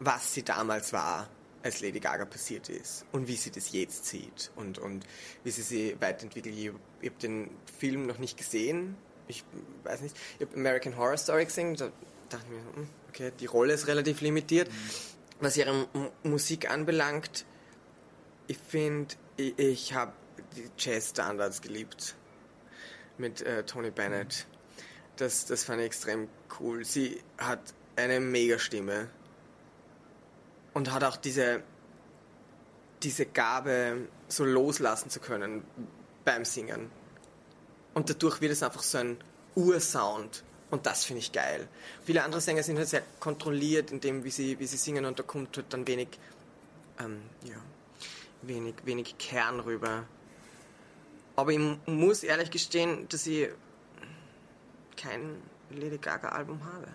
was 0.00 0.34
sie 0.34 0.42
damals 0.42 0.92
war 0.92 1.28
als 1.62 1.80
Lady 1.80 2.00
Gaga 2.00 2.24
passiert 2.24 2.68
ist 2.68 3.06
und 3.12 3.28
wie 3.28 3.36
sie 3.36 3.52
das 3.52 3.70
jetzt 3.70 4.06
sieht 4.06 4.50
und, 4.56 4.78
und 4.78 5.06
wie 5.44 5.50
sie 5.52 5.62
sie 5.62 5.96
weiterentwickelt. 6.00 6.56
Ich, 6.56 6.72
ich 7.00 7.10
habe 7.10 7.20
den 7.20 7.50
Film 7.78 8.06
noch 8.06 8.18
nicht 8.18 8.36
gesehen. 8.36 8.96
Ich 9.28 9.44
weiß 9.84 10.00
nicht. 10.00 10.16
Ich 10.40 10.46
habe 10.46 10.56
American 10.56 10.96
Horror 10.96 11.16
Story 11.16 11.44
gesehen. 11.44 11.76
Da 11.76 11.92
dachte 12.28 12.44
ich 12.46 12.50
mir, 12.50 12.76
hm, 12.76 12.88
okay, 13.08 13.32
die 13.38 13.46
Rolle 13.46 13.74
ist 13.74 13.86
relativ 13.86 14.20
limitiert. 14.20 14.68
Was 15.40 15.56
ihre 15.56 15.70
M 15.94 16.10
Musik 16.24 16.68
anbelangt, 16.68 17.44
ich 18.52 18.58
finde, 18.58 19.14
ich, 19.38 19.58
ich 19.58 19.94
habe 19.94 20.12
die 20.54 20.68
Jazz-Standards 20.76 21.62
geliebt 21.62 22.14
mit 23.16 23.40
äh, 23.40 23.64
Tony 23.64 23.90
Bennett. 23.90 24.46
Das, 25.16 25.46
das 25.46 25.64
fand 25.64 25.80
ich 25.80 25.86
extrem 25.86 26.28
cool. 26.60 26.84
Sie 26.84 27.22
hat 27.38 27.60
eine 27.96 28.20
mega 28.20 28.58
Stimme 28.58 29.08
und 30.74 30.92
hat 30.92 31.02
auch 31.02 31.16
diese, 31.16 31.62
diese 33.02 33.24
Gabe, 33.24 34.08
so 34.28 34.44
loslassen 34.44 35.08
zu 35.08 35.20
können 35.20 35.64
beim 36.24 36.44
Singen. 36.44 36.90
Und 37.94 38.10
dadurch 38.10 38.42
wird 38.42 38.52
es 38.52 38.62
einfach 38.62 38.82
so 38.82 38.98
ein 38.98 39.16
Ursound. 39.54 40.44
Und 40.70 40.84
das 40.84 41.04
finde 41.04 41.20
ich 41.20 41.32
geil. 41.32 41.68
Viele 42.04 42.22
andere 42.22 42.40
Sänger 42.42 42.62
sind 42.62 42.76
halt 42.76 42.88
sehr 42.88 43.02
kontrolliert 43.18 43.90
in 43.92 44.00
dem, 44.00 44.24
wie 44.24 44.30
sie, 44.30 44.58
wie 44.58 44.66
sie 44.66 44.76
singen 44.78 45.06
und 45.06 45.18
da 45.18 45.22
kommt 45.22 45.56
halt 45.56 45.72
dann 45.72 45.86
wenig, 45.86 46.08
ähm, 46.98 47.22
ja, 47.44 47.56
wenig, 48.42 48.74
wenig 48.84 49.16
Kern 49.18 49.60
rüber. 49.60 50.04
Aber 51.36 51.52
ich 51.52 51.60
muss 51.86 52.22
ehrlich 52.22 52.50
gestehen, 52.50 53.06
dass 53.08 53.26
ich 53.26 53.48
kein 54.96 55.36
Lady 55.70 55.98
Gaga 55.98 56.28
Album 56.28 56.60
habe. 56.64 56.88